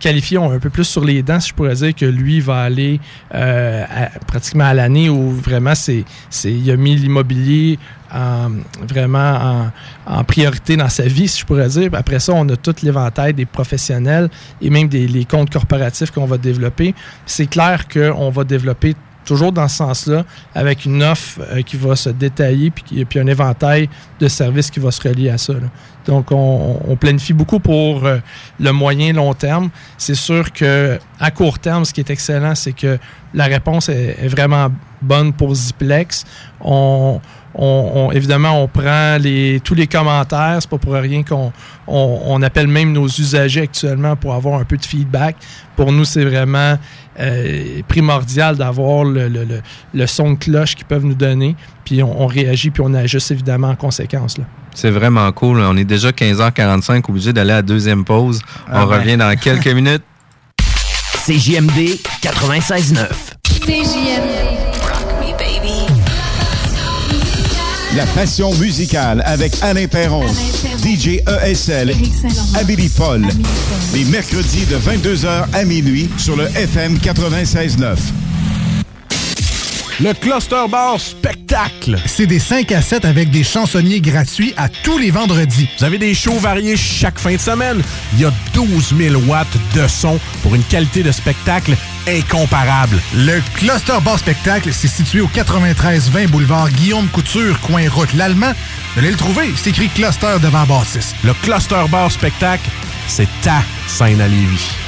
[0.00, 3.00] qualifié, un peu plus sur les dents, si je pourrais dire que lui va aller
[3.34, 3.84] euh,
[4.26, 7.78] pratiquement à l'année où vraiment c'est, c'est, il a mis l'immobilier
[8.12, 8.50] en-
[8.88, 9.70] vraiment
[10.06, 11.90] en, priorité dans sa vie, si je pourrais dire.
[11.94, 14.28] Après ça, on a tout l'éventail des professionnels
[14.60, 16.94] et même des comptes corporatifs qu'on va développer.
[17.26, 20.24] C'est clair qu'on va développer toujours dans ce sens-là,
[20.54, 23.88] avec une offre euh, qui va se détailler, puis, puis un éventail
[24.20, 25.54] de services qui va se relier à ça.
[26.06, 28.18] Donc, on, planifie beaucoup pour euh,
[28.60, 29.70] le moyen long terme.
[29.98, 32.98] C'est sûr que à court terme, ce qui est excellent, c'est que
[33.32, 34.68] la réponse est, vraiment
[35.02, 36.24] bonne pour Ziplex.
[36.60, 37.20] On,
[38.12, 39.16] évidemment, on prend
[39.62, 40.58] tous les commentaires.
[40.60, 41.52] C'est pas pour rien qu'on
[41.86, 45.36] on, on appelle même nos usagers actuellement pour avoir un peu de feedback.
[45.76, 46.78] Pour nous, c'est vraiment
[47.20, 49.62] euh, primordial d'avoir le, le- le-
[49.92, 51.54] le son de cloche qu'ils peuvent nous donner.
[51.84, 54.38] Puis on, on réagit, puis on ajuste évidemment en conséquence.
[54.38, 54.44] Là.
[54.74, 55.60] C'est vraiment cool.
[55.60, 58.40] On est déjà 15h45, obligé d'aller à la deuxième pause.
[58.70, 58.98] Ah On ouais.
[58.98, 60.02] revient dans quelques minutes.
[61.26, 63.06] CJMD 96.9.
[67.96, 70.26] La passion musicale avec Alain Perron,
[70.82, 71.94] DJ ESL,
[72.58, 73.24] Amélie Paul.
[73.92, 77.96] Les mercredis de 22h à minuit sur le FM 96.9.
[80.00, 81.96] Le Cluster Bar Spectacle.
[82.06, 85.68] C'est des 5 à 7 avec des chansonniers gratuits à tous les vendredis.
[85.78, 87.80] Vous avez des shows variés chaque fin de semaine.
[88.14, 91.76] Il y a 12 000 watts de son pour une qualité de spectacle
[92.08, 93.00] incomparable.
[93.14, 98.52] Le Cluster Bar Spectacle, c'est situé au 93-20 boulevard Guillaume Couture, coin route l'Allemand.
[98.94, 101.14] Vous allez le trouver, c'est écrit Cluster devant Bâtisse.
[101.22, 102.68] Le Cluster Bar Spectacle,
[103.06, 104.83] c'est ta scène à Lévis.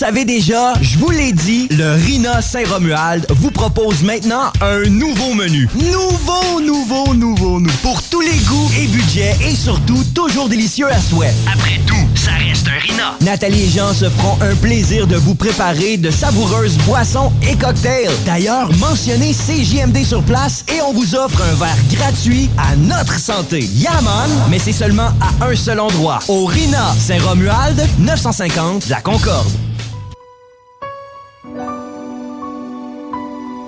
[0.00, 5.68] Savez déjà, je vous l'ai dit, le Rina Saint-Romuald vous propose maintenant un nouveau menu.
[5.74, 7.72] Nouveau, nouveau, nouveau, nouveau.
[7.82, 11.34] Pour tous les goûts et budgets et surtout toujours délicieux à souhait.
[11.52, 13.14] Après tout, ça reste un Rina.
[13.20, 18.10] Nathalie et Jean se feront un plaisir de vous préparer de savoureuses boissons et cocktails.
[18.24, 23.68] D'ailleurs, mentionnez CJMD sur place et on vous offre un verre gratuit à notre santé.
[23.74, 26.20] Yaman, mais c'est seulement à un seul endroit.
[26.28, 29.50] Au Rina Saint-Romuald, 950 La Concorde.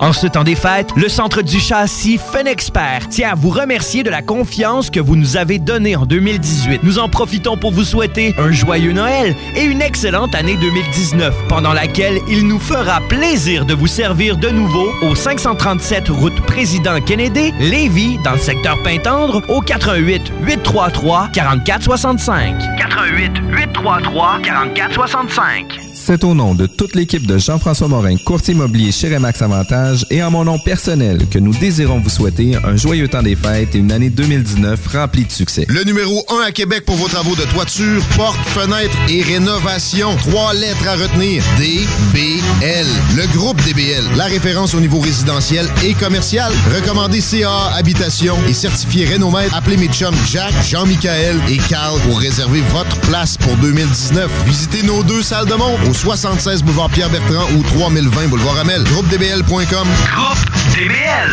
[0.03, 4.09] En ce temps des fêtes, le Centre du châssis Fenexpert tient à vous remercier de
[4.09, 6.83] la confiance que vous nous avez donnée en 2018.
[6.83, 11.71] Nous en profitons pour vous souhaiter un joyeux Noël et une excellente année 2019, pendant
[11.71, 17.53] laquelle il nous fera plaisir de vous servir de nouveau au 537 route Président Kennedy,
[17.61, 22.55] Lévis, dans le secteur Pintendre, au 88 833 4465.
[22.77, 25.92] 88 833 4465.
[26.05, 30.21] C'est au nom de toute l'équipe de Jean-François Morin, courtier immobilier chez Remax Avantage et
[30.21, 33.77] en mon nom personnel que nous désirons vous souhaiter un joyeux temps des fêtes et
[33.77, 35.65] une année 2019 remplie de succès.
[35.69, 40.13] Le numéro 1 à Québec pour vos travaux de toiture, porte, fenêtre et rénovation.
[40.17, 41.41] Trois lettres à retenir.
[41.57, 42.85] DBL.
[43.15, 44.03] Le groupe DBL.
[44.17, 46.51] La référence au niveau résidentiel et commercial.
[46.75, 49.55] Recommandé CA Habitation et certifié Rénomètre.
[49.55, 54.29] Appelez mes chums Jack, Jean-Michael et Carl pour réserver votre place pour 2019.
[54.45, 58.83] Visitez nos deux salles de monde au 76 boulevard Pierre-Bertrand ou 3020 boulevard Amel.
[58.83, 59.87] GroupeDBL.com.
[60.15, 61.23] GroupeDBL.com.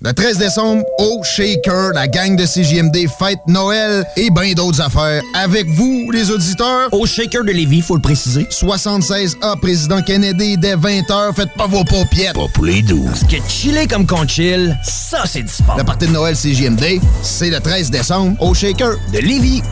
[0.00, 5.22] Le 13 décembre, au Shaker, la gang de CJMD fête Noël et bien d'autres affaires.
[5.34, 6.88] Avec vous, les auditeurs.
[6.92, 8.44] Au Shaker de Lévis, faut le préciser.
[8.44, 11.34] 76A, Président Kennedy, dès 20h.
[11.34, 12.34] Faites pas vos paupiettes.
[12.34, 13.06] Pas pour les 12.
[13.06, 15.76] Parce que chiller comme qu'on chill, ça, c'est du sport.
[15.76, 19.62] La partie de Noël CJMD, c'est le 13 décembre, au Shaker de Lévis.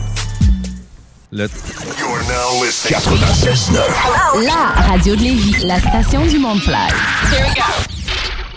[1.35, 1.47] Le...
[1.47, 4.45] 96.9.
[4.45, 6.61] La radio de Lévis, la station du monde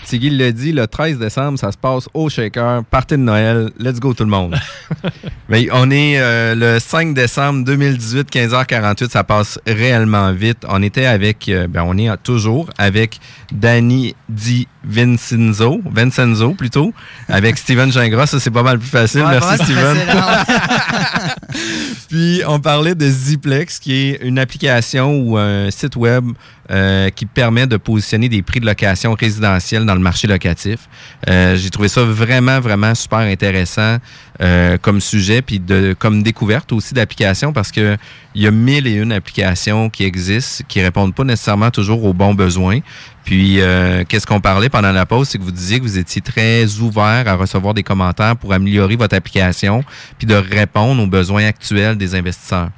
[0.07, 3.99] Tiggy l'a dit, le 13 décembre, ça se passe au Shaker, party de Noël, let's
[3.99, 4.55] go tout le monde.
[5.49, 10.59] Mais on est euh, le 5 décembre 2018, 15h48, ça passe réellement vite.
[10.69, 13.19] On était avec, euh, ben on est toujours avec
[13.51, 16.93] Danny Di Vincenzo, Vincenzo plutôt,
[17.27, 19.23] avec Steven Gingras, ça c'est pas mal plus facile.
[19.23, 19.95] Ouais, Merci Steven.
[19.97, 21.35] facile,
[22.09, 26.25] Puis on parlait de Ziplex, qui est une application ou un site web
[26.69, 30.89] euh, qui permet de positionner des prix de location résidentielle dans le marché locatif.
[31.29, 33.97] Euh, J'ai trouvé ça vraiment, vraiment super intéressant
[34.41, 37.97] euh, comme sujet, puis de comme découverte aussi d'applications, parce que
[38.35, 42.13] il y a mille et une applications qui existent, qui répondent pas nécessairement toujours aux
[42.13, 42.79] bons besoins.
[43.23, 46.21] Puis, euh, qu'est-ce qu'on parlait pendant la pause, c'est que vous disiez que vous étiez
[46.21, 49.83] très ouvert à recevoir des commentaires pour améliorer votre application,
[50.17, 52.69] puis de répondre aux besoins actuels des investisseurs.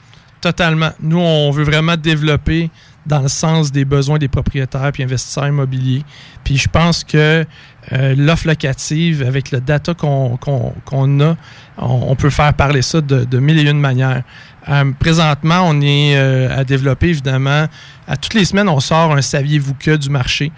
[0.41, 0.91] Totalement.
[1.01, 2.69] Nous, on veut vraiment développer
[3.05, 6.03] dans le sens des besoins des propriétaires puis investisseurs immobiliers.
[6.43, 7.45] Puis je pense que
[7.91, 11.35] euh, l'offre locative, avec le data qu'on a,
[11.77, 14.23] on, peut faire parler ça de, de mille et une manières.
[14.67, 17.65] Euh, présentement, on est euh, à développer, évidemment,
[18.07, 20.51] à toutes les semaines, on sort un saviez-vous que du marché.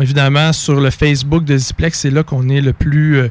[0.00, 3.30] Évidemment, sur le Facebook de Ziplex, c'est là qu'on est le plus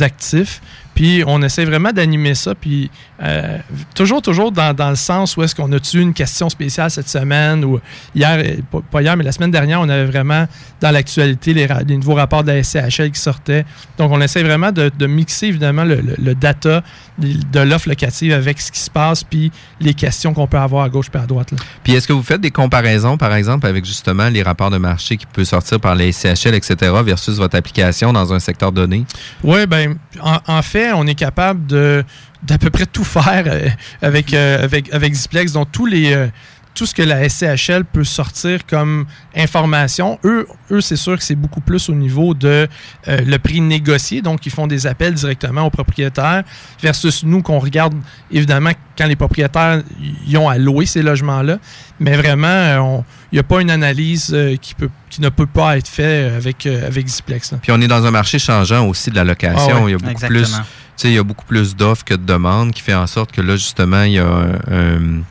[0.00, 0.60] actif.
[0.94, 2.54] Puis on essaie vraiment d'animer ça.
[2.54, 2.90] Puis
[3.22, 3.58] euh,
[3.94, 7.64] toujours, toujours dans, dans le sens où est-ce qu'on a-tu une question spéciale cette semaine
[7.64, 7.80] ou
[8.14, 10.46] hier, euh, pas- hier, mais la semaine dernière, on avait vraiment
[10.80, 11.66] dans l'actualité les,
[11.96, 13.64] nouveaux rapports de la SCHL qui sortaient.
[13.98, 16.82] Donc on essaie vraiment de, de mixer évidemment le, le- le data
[17.18, 20.88] de l'offre locative avec ce qui se passe puis les questions qu'on peut avoir à
[20.88, 21.52] gauche puis à droite.
[21.52, 21.58] là.
[21.84, 25.16] Puis est-ce que vous faites des comparaisons, par exemple, avec justement les rapports de marché
[25.16, 29.04] qui peuvent sortir par les CHL, etc., versus votre application dans un secteur donné?
[29.42, 32.04] Oui, ben, en, en fait, on est capable de
[32.44, 33.68] d'à peu près tout faire euh,
[34.02, 35.14] avec, euh, avec, avec.
[35.52, 36.26] Donc, tous les, euh,
[36.74, 39.06] tout ce que la SCHL peut sortir comme
[39.36, 42.66] information, eux, eux c'est sûr que c'est beaucoup plus au niveau de
[43.08, 44.22] euh, le prix négocié.
[44.22, 46.42] Donc, ils font des appels directement aux propriétaires
[46.82, 47.94] versus nous qu'on regarde,
[48.30, 49.82] évidemment, quand les propriétaires
[50.26, 51.58] y ont à louer ces logements-là.
[52.00, 55.28] Mais vraiment, euh, on- il n'y a pas une analyse euh, qui, peut, qui ne
[55.28, 57.52] peut pas être faite avec, euh, avec Ziplex.
[57.52, 57.58] là.
[57.62, 59.76] Puis on est dans un marché changeant aussi de la location.
[59.76, 60.40] Ah ouais, il y a beaucoup exactement.
[60.40, 60.62] plus, tu
[60.96, 63.40] sais, il y a beaucoup plus d'offres que de demandes, qui fait en sorte que
[63.40, 65.22] là justement il y a un, un-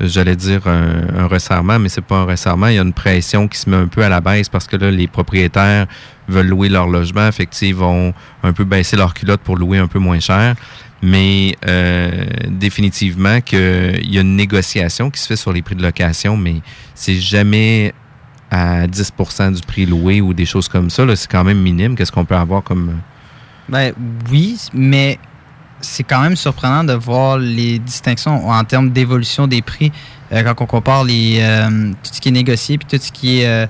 [0.00, 2.68] j'allais dire un, un resserrement, mais c'est pas un resserrement.
[2.68, 4.76] Il y a une pression qui se met un peu à la baisse parce que
[4.76, 5.86] là les propriétaires
[6.28, 9.88] veulent louer leur logement, sais, ils vont un peu baisser leur culotte pour louer un
[9.88, 10.54] peu moins cher.
[11.00, 15.82] Mais euh, définitivement qu'il y a une négociation qui se fait sur les prix de
[15.82, 16.56] location, mais
[16.94, 17.94] c'est jamais
[18.50, 21.04] à 10% du prix loué ou des choses comme ça.
[21.14, 21.94] C'est quand même minime.
[21.94, 23.00] Qu'est-ce qu'on peut avoir comme...
[23.68, 23.92] Ben
[24.30, 25.18] oui, mais
[25.80, 29.92] c'est quand même surprenant de voir les distinctions en termes d'évolution des prix
[30.32, 33.40] euh, quand on compare les, euh, tout ce qui est négocié puis tout ce qui
[33.40, 33.66] est euh,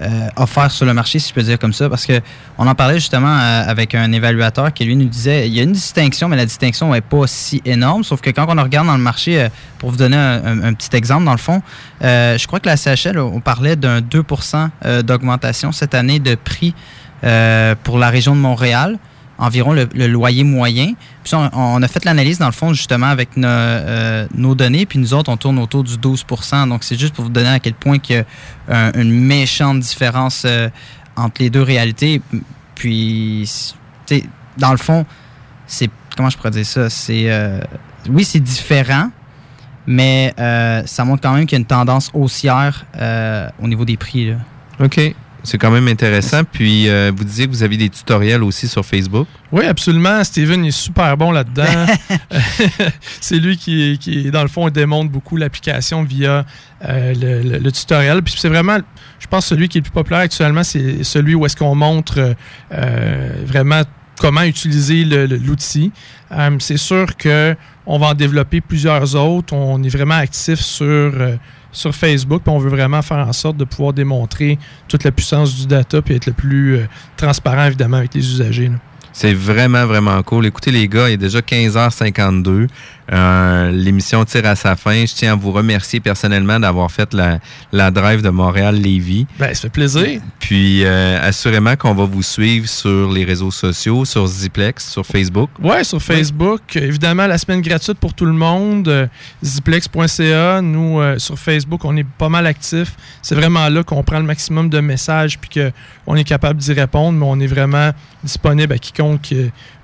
[0.00, 1.88] euh, offert sur le marché, si je peux dire comme ça.
[1.88, 2.20] Parce que
[2.58, 5.62] on en parlait justement euh, avec un évaluateur qui lui nous disait il y a
[5.62, 8.02] une distinction, mais la distinction n'est pas si énorme.
[8.02, 9.48] Sauf que quand on regarde dans le marché, euh,
[9.78, 11.60] pour vous donner un, petit exemple, dans le fond,
[12.00, 16.74] je crois que la CHL, on parlait d'un 2% euh, d'augmentation cette année de prix
[17.84, 18.98] pour la région de Montréal
[19.38, 20.92] environ le, loyer moyen.
[21.24, 24.98] Puis on, a fait l'analyse, dans le fond, justement, avec nos, euh, nos données, puis
[24.98, 26.24] nous autres, on tourne autour du 12
[26.68, 28.24] Donc, c'est juste pour vous donner à quel point il y a
[28.68, 30.68] un- une méchante différence euh,
[31.16, 32.20] entre les deux réalités.
[32.74, 33.50] Puis,
[34.06, 34.24] tu sais,
[34.56, 35.04] dans le fond,
[35.66, 35.90] c'est...
[36.16, 36.90] Comment je pourrais dire ça?
[36.90, 37.30] C'est...
[37.30, 37.60] euh,
[38.08, 39.10] oui, c'est différent,
[39.86, 40.34] mais
[40.86, 42.84] ça montre quand même qu'il y a une tendance haussière
[43.60, 44.30] au niveau des prix.
[44.30, 44.36] Là.
[44.80, 45.14] OK.
[45.44, 46.42] C'est quand même intéressant.
[46.44, 49.26] Puis, euh, vous disiez que vous avez des tutoriels aussi sur Facebook.
[49.50, 50.22] Oui, absolument.
[50.22, 51.86] Steven est super bon là-dedans.
[53.20, 56.44] c'est lui qui, qui, dans le fond, démontre beaucoup l'application via
[56.84, 58.22] euh, le, le- le tutoriel.
[58.22, 58.78] Puis c'est vraiment,
[59.18, 62.34] je pense, celui qui est le plus populaire actuellement, c'est celui où est-ce qu'on montre
[62.72, 63.82] euh, vraiment
[64.18, 65.90] comment utiliser l'outil.
[66.60, 69.52] C'est sûr que on va en développer plusieurs autres.
[69.54, 71.12] On est vraiment actif sur,
[71.72, 72.42] sur Facebook.
[72.44, 74.58] Puis on veut vraiment faire en sorte de pouvoir démontrer
[74.88, 78.70] toute la puissance du data puis être le plus euh, transparent, évidemment, avec les usagers.
[79.12, 80.46] C'est vraiment, vraiment cool.
[80.46, 82.68] Écoutez, les gars, il est déjà 15h52.
[83.10, 85.04] Euh, L'émission tire à sa fin.
[85.06, 87.38] Je tiens à vous remercier personnellement d'avoir fait la,
[87.72, 89.26] la drive de Montréal-Lévis.
[89.38, 90.20] Ben, ça fait plaisir.
[90.38, 95.50] Puis, euh, assurément qu'on va vous suivre sur les réseaux sociaux, sur Ziplex, sur Facebook.
[95.60, 96.76] Ouais, sur Facebook.
[96.76, 99.08] Évidemment, la semaine gratuite pour tout le monde.
[99.42, 100.60] Ziplex.ca.
[100.62, 102.94] Nous, euh, sur Facebook, on est pas mal actifs.
[103.22, 105.50] C'est vraiment là qu'on prend le maximum de messages puis
[106.06, 107.90] qu'on est capable d'y répondre, mais on est vraiment
[108.22, 109.32] disponible à quiconque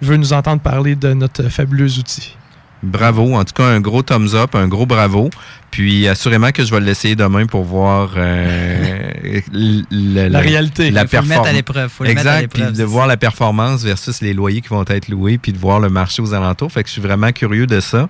[0.00, 2.36] veut nous entendre parler de notre fabuleux outil.
[2.82, 3.34] Bravo.
[3.34, 5.30] En tout cas, un gros thumbs up, un gros bravo.
[5.70, 9.10] Puis, assurément que je vais l'essayer demain pour voir euh,
[9.52, 10.90] le- La réalité.
[10.90, 11.52] La Faut le mettre à performance.
[11.54, 12.40] l'épreuve, faut le mettre à Exact.
[12.42, 15.58] l'épreuve, Puis de voir la performance versus les loyers qui vont être loués, puis de
[15.58, 16.72] voir le marché aux alentours.
[16.72, 18.08] Fait que je suis vraiment curieux de ça.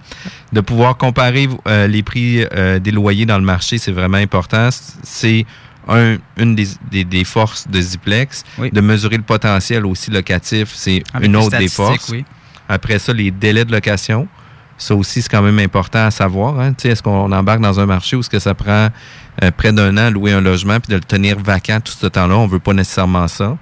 [0.53, 4.69] De pouvoir comparer euh, les prix euh, des loyers dans le marché, c'est vraiment important.
[5.03, 5.45] C'est
[5.89, 8.45] un- une des, des- des forces de Ziplex.
[8.73, 12.09] De mesurer le potentiel aussi locatif, c'est Avec une autre des forces.
[12.11, 12.25] oui.
[12.69, 14.29] Après ça, les délais de location.
[14.79, 16.61] Ça aussi, c'est quand même important à savoir.
[16.61, 16.73] Hein.
[16.85, 18.89] Est-ce qu'on embarque dans un marché où ce que ça prend
[19.43, 22.07] euh, près d'un an à louer un logement puis de le tenir vacant tout ce
[22.07, 22.37] temps-là?
[22.37, 23.59] On veut pas nécessairement ça.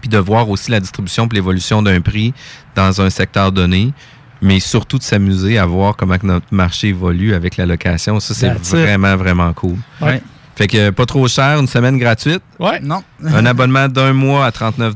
[0.00, 2.32] Puis de voir aussi la distribution et l'évolution d'un prix
[2.76, 3.92] dans un secteur donné.
[4.40, 8.20] Mais surtout de s'amuser à voir comment notre marché évolue avec la location.
[8.20, 9.76] Ça, c'est vraiment, vraiment cool.
[10.00, 10.22] Ouais.
[10.60, 12.42] Fait que pas trop cher, une semaine gratuite.
[12.58, 12.80] Ouais.
[12.82, 13.02] Non.
[13.26, 14.92] un abonnement d'un mois à 39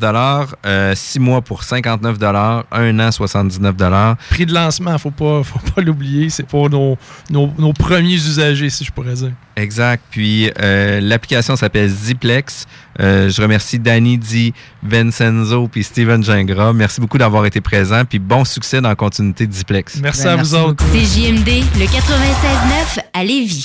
[0.66, 2.18] euh, six mois pour 59
[2.70, 3.74] un an 79
[4.28, 6.28] Prix de lancement, faut pas, faut pas l'oublier.
[6.28, 6.98] C'est pour nos,
[7.30, 9.30] nos, nos premiers usagers, si je pourrais dire.
[9.56, 10.04] Exact.
[10.10, 12.66] Puis euh, l'application s'appelle Ziplex.
[13.00, 14.52] Euh, je remercie Danny Di
[14.82, 16.74] Vincenzo puis Steven Gingras.
[16.74, 18.04] Merci beaucoup d'avoir été présent.
[18.04, 19.96] Puis bon succès dans la continuité de Ziplex.
[20.02, 20.84] Merci à vous autres.
[20.92, 21.48] C'est JMD,
[21.78, 23.64] le 96.9 à Lévis.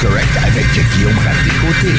[0.00, 0.64] Correct avec
[0.94, 1.92] Guillaume Raté-Côté.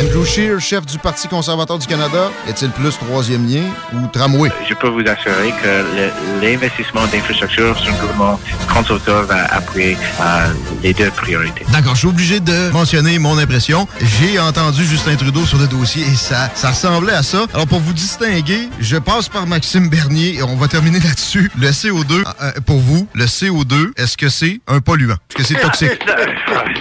[0.00, 4.50] Andrew Scheer, chef du Parti conservateur du Canada, est-il plus troisième lien ou tramway?
[4.66, 8.40] Je peux vous assurer que l'investissement d'infrastructure sur le gouvernement
[8.72, 11.66] conservateur va appuyer euh, les deux priorités.
[11.72, 13.86] D'accord, je suis obligé de mentionner mon impression.
[14.00, 17.44] J'ai entendu Justin Trudeau sur le dossier et ça, ça ressemblait à ça.
[17.52, 21.50] Alors pour vous distinguer, je passe par Maxime Bernier et on va terminer là-dessus.
[21.60, 25.16] Le CO2, euh, pour vous, le CO2, est-ce que c'est un polluant?
[25.28, 25.90] Est-ce que c'est toxique?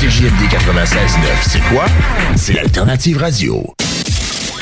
[0.00, 1.84] CJMD 96.9, c'est quoi?
[2.34, 3.72] C'est l'alternative radio.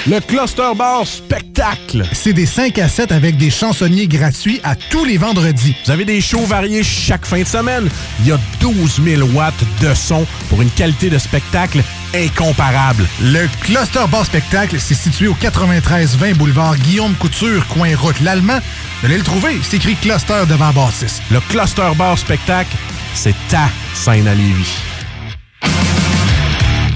[0.07, 2.05] Le Cluster Bar Spectacle.
[2.13, 5.77] C'est des 5 à 7 avec des chansonniers gratuits à tous les vendredis.
[5.85, 7.89] Vous avez des shows variés chaque fin de semaine.
[8.21, 11.83] Il y a 12 000 watts de son pour une qualité de spectacle
[12.15, 13.07] incomparable.
[13.21, 18.59] Le Cluster Bar Spectacle, c'est situé au 93-20 boulevard Guillaume Couture, coin route l'Allemand.
[19.01, 21.21] Vous allez le trouver, c'est écrit Cluster devant Bâtisse.
[21.31, 22.75] Le Cluster Bar Spectacle,
[23.15, 24.79] c'est ta scène à Lévis.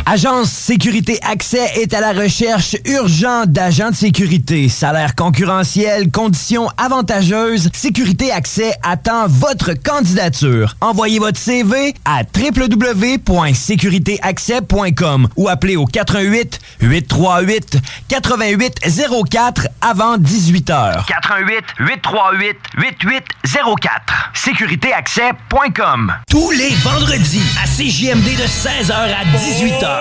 [0.07, 4.69] Agence Sécurité Accès est à la recherche urgente d'agents de sécurité.
[4.69, 7.71] Salaire concurrentiel, conditions avantageuses.
[7.73, 10.77] Sécurité Accès attend votre candidature.
[10.83, 17.79] Envoyez votre CV à www.sécuritéaccès.com ou appelez au 88 838
[18.11, 21.07] 8804 avant 18 heures.
[21.09, 24.33] 88 838 8804.
[24.35, 26.13] Sécuritéaccès.com.
[26.29, 29.94] Tous les vendredis à CJMD de 16h à 18h.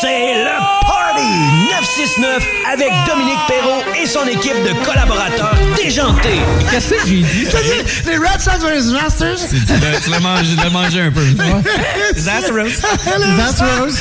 [0.00, 1.28] C'est le Party
[1.70, 6.40] 969 avec Dominique Perrault et son équipe de collaborateurs déjantés.
[6.70, 7.46] Qu'est-ce que j'ai dit?
[8.06, 9.38] Les Red Sox vs Masters?
[10.04, 11.24] Tu l'as mangé, tu l'as mangé un peu.
[12.14, 12.80] That's Rose.
[13.36, 13.98] That's Rose.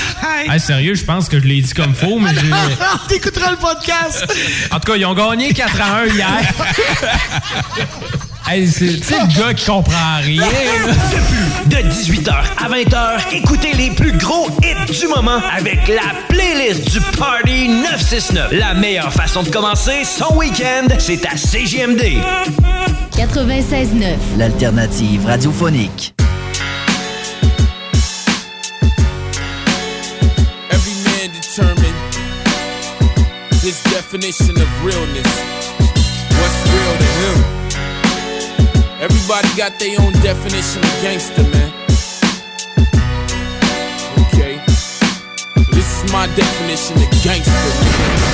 [0.49, 2.49] Hey, sérieux, je pense que je l'ai dit comme faux, mais j'ai...
[3.07, 4.25] T'écouteras le podcast.
[4.71, 6.27] En tout cas, ils ont gagné 4 à 1 hier.
[8.49, 10.41] hey, c'est le gars qui comprend rien.
[10.41, 10.93] là.
[11.65, 16.99] De 18h à 20h, écoutez les plus gros hits du moment avec la playlist du
[17.17, 18.51] Party 969.
[18.53, 22.01] La meilleure façon de commencer son week-end, c'est à CGMD.
[23.15, 24.37] 96.9.
[24.37, 26.13] L'alternative radiophonique.
[30.71, 31.95] Every man determined
[33.61, 35.27] his definition of realness.
[36.31, 37.58] What's real to him?
[38.99, 41.71] Everybody got their own definition of gangster, man.
[44.27, 44.59] Okay.
[45.71, 47.71] This is my definition of gangster.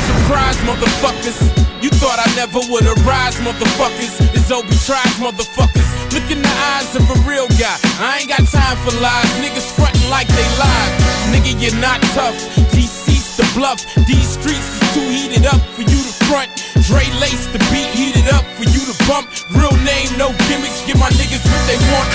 [0.10, 1.38] Surprise, motherfuckers.
[1.86, 4.18] You thought I never would arise, motherfuckers.
[4.34, 5.86] It's Obi tries, motherfuckers.
[6.18, 7.78] Look in the eyes of a real guy.
[8.02, 9.30] I ain't got time for lies.
[9.38, 10.94] Niggas frontin' like they live.
[11.30, 12.34] Nigga, you're not tough.
[12.74, 13.86] DC's the bluff.
[14.10, 16.50] These streets is too heated up for you to front.
[16.90, 19.26] Dre lace the beat heated up for you to bump.
[19.50, 20.86] Real name, no gimmicks.
[20.86, 22.10] Give my niggas what they want.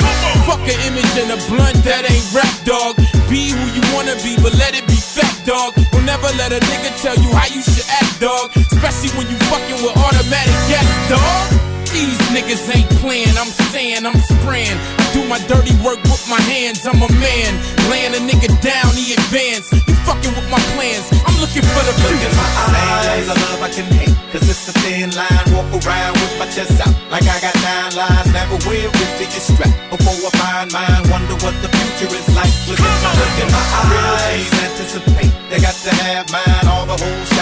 [0.46, 2.96] Fuck an image and a blunt that ain't rap, dog.
[3.26, 5.74] Be who you wanna be, but let it be fat, dog.
[5.90, 8.54] Don't never let a nigga tell you how you should act, dog.
[8.56, 11.69] Especially when you fucking with automatic gas, dog.
[11.90, 14.78] These niggas ain't playing, I'm saying, I'm spraying.
[14.78, 17.52] I do my dirty work with my hands, I'm a man.
[17.90, 19.74] Laying a nigga down, he advance.
[19.74, 23.62] You fucking with my plans, I'm looking for the Look in my eyes, I love
[23.66, 24.14] I can hate.
[24.30, 26.94] Cause it's a thin line, walk around with my chest out.
[27.10, 29.74] Like I got nine lives, never will to your strap.
[29.90, 32.54] Before I find mine, wonder what the future is like.
[32.70, 35.32] Look in my, look in my eyes, anticipate.
[35.50, 37.39] They got to have mine, all the me out.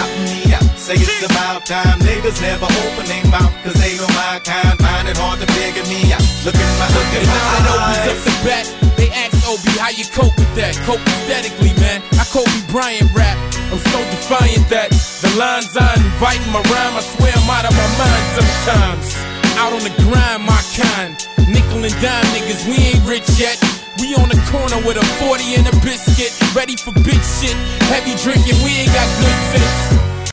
[0.89, 3.53] Say it's about time, niggas never open their mouth.
[3.61, 6.25] Cause they know my kind, find it hard to figure me out.
[6.41, 8.65] Look in my, look And my now that Obi's up the bat,
[8.97, 10.73] they ask oh, Obi how you cope with that.
[10.89, 12.01] Cope aesthetically, man.
[12.17, 13.37] I Kobe Bryant rap.
[13.69, 14.89] I'm so defiant that
[15.21, 19.13] the lines I invite in my rhyme, I swear I'm out of my mind sometimes.
[19.61, 21.13] Out on the grind, my kind.
[21.45, 23.61] Nickel and dime niggas, we ain't rich yet.
[24.01, 27.53] We on the corner with a 40 and a biscuit, ready for big shit.
[27.93, 30.08] Heavy drinking, we ain't got good sense.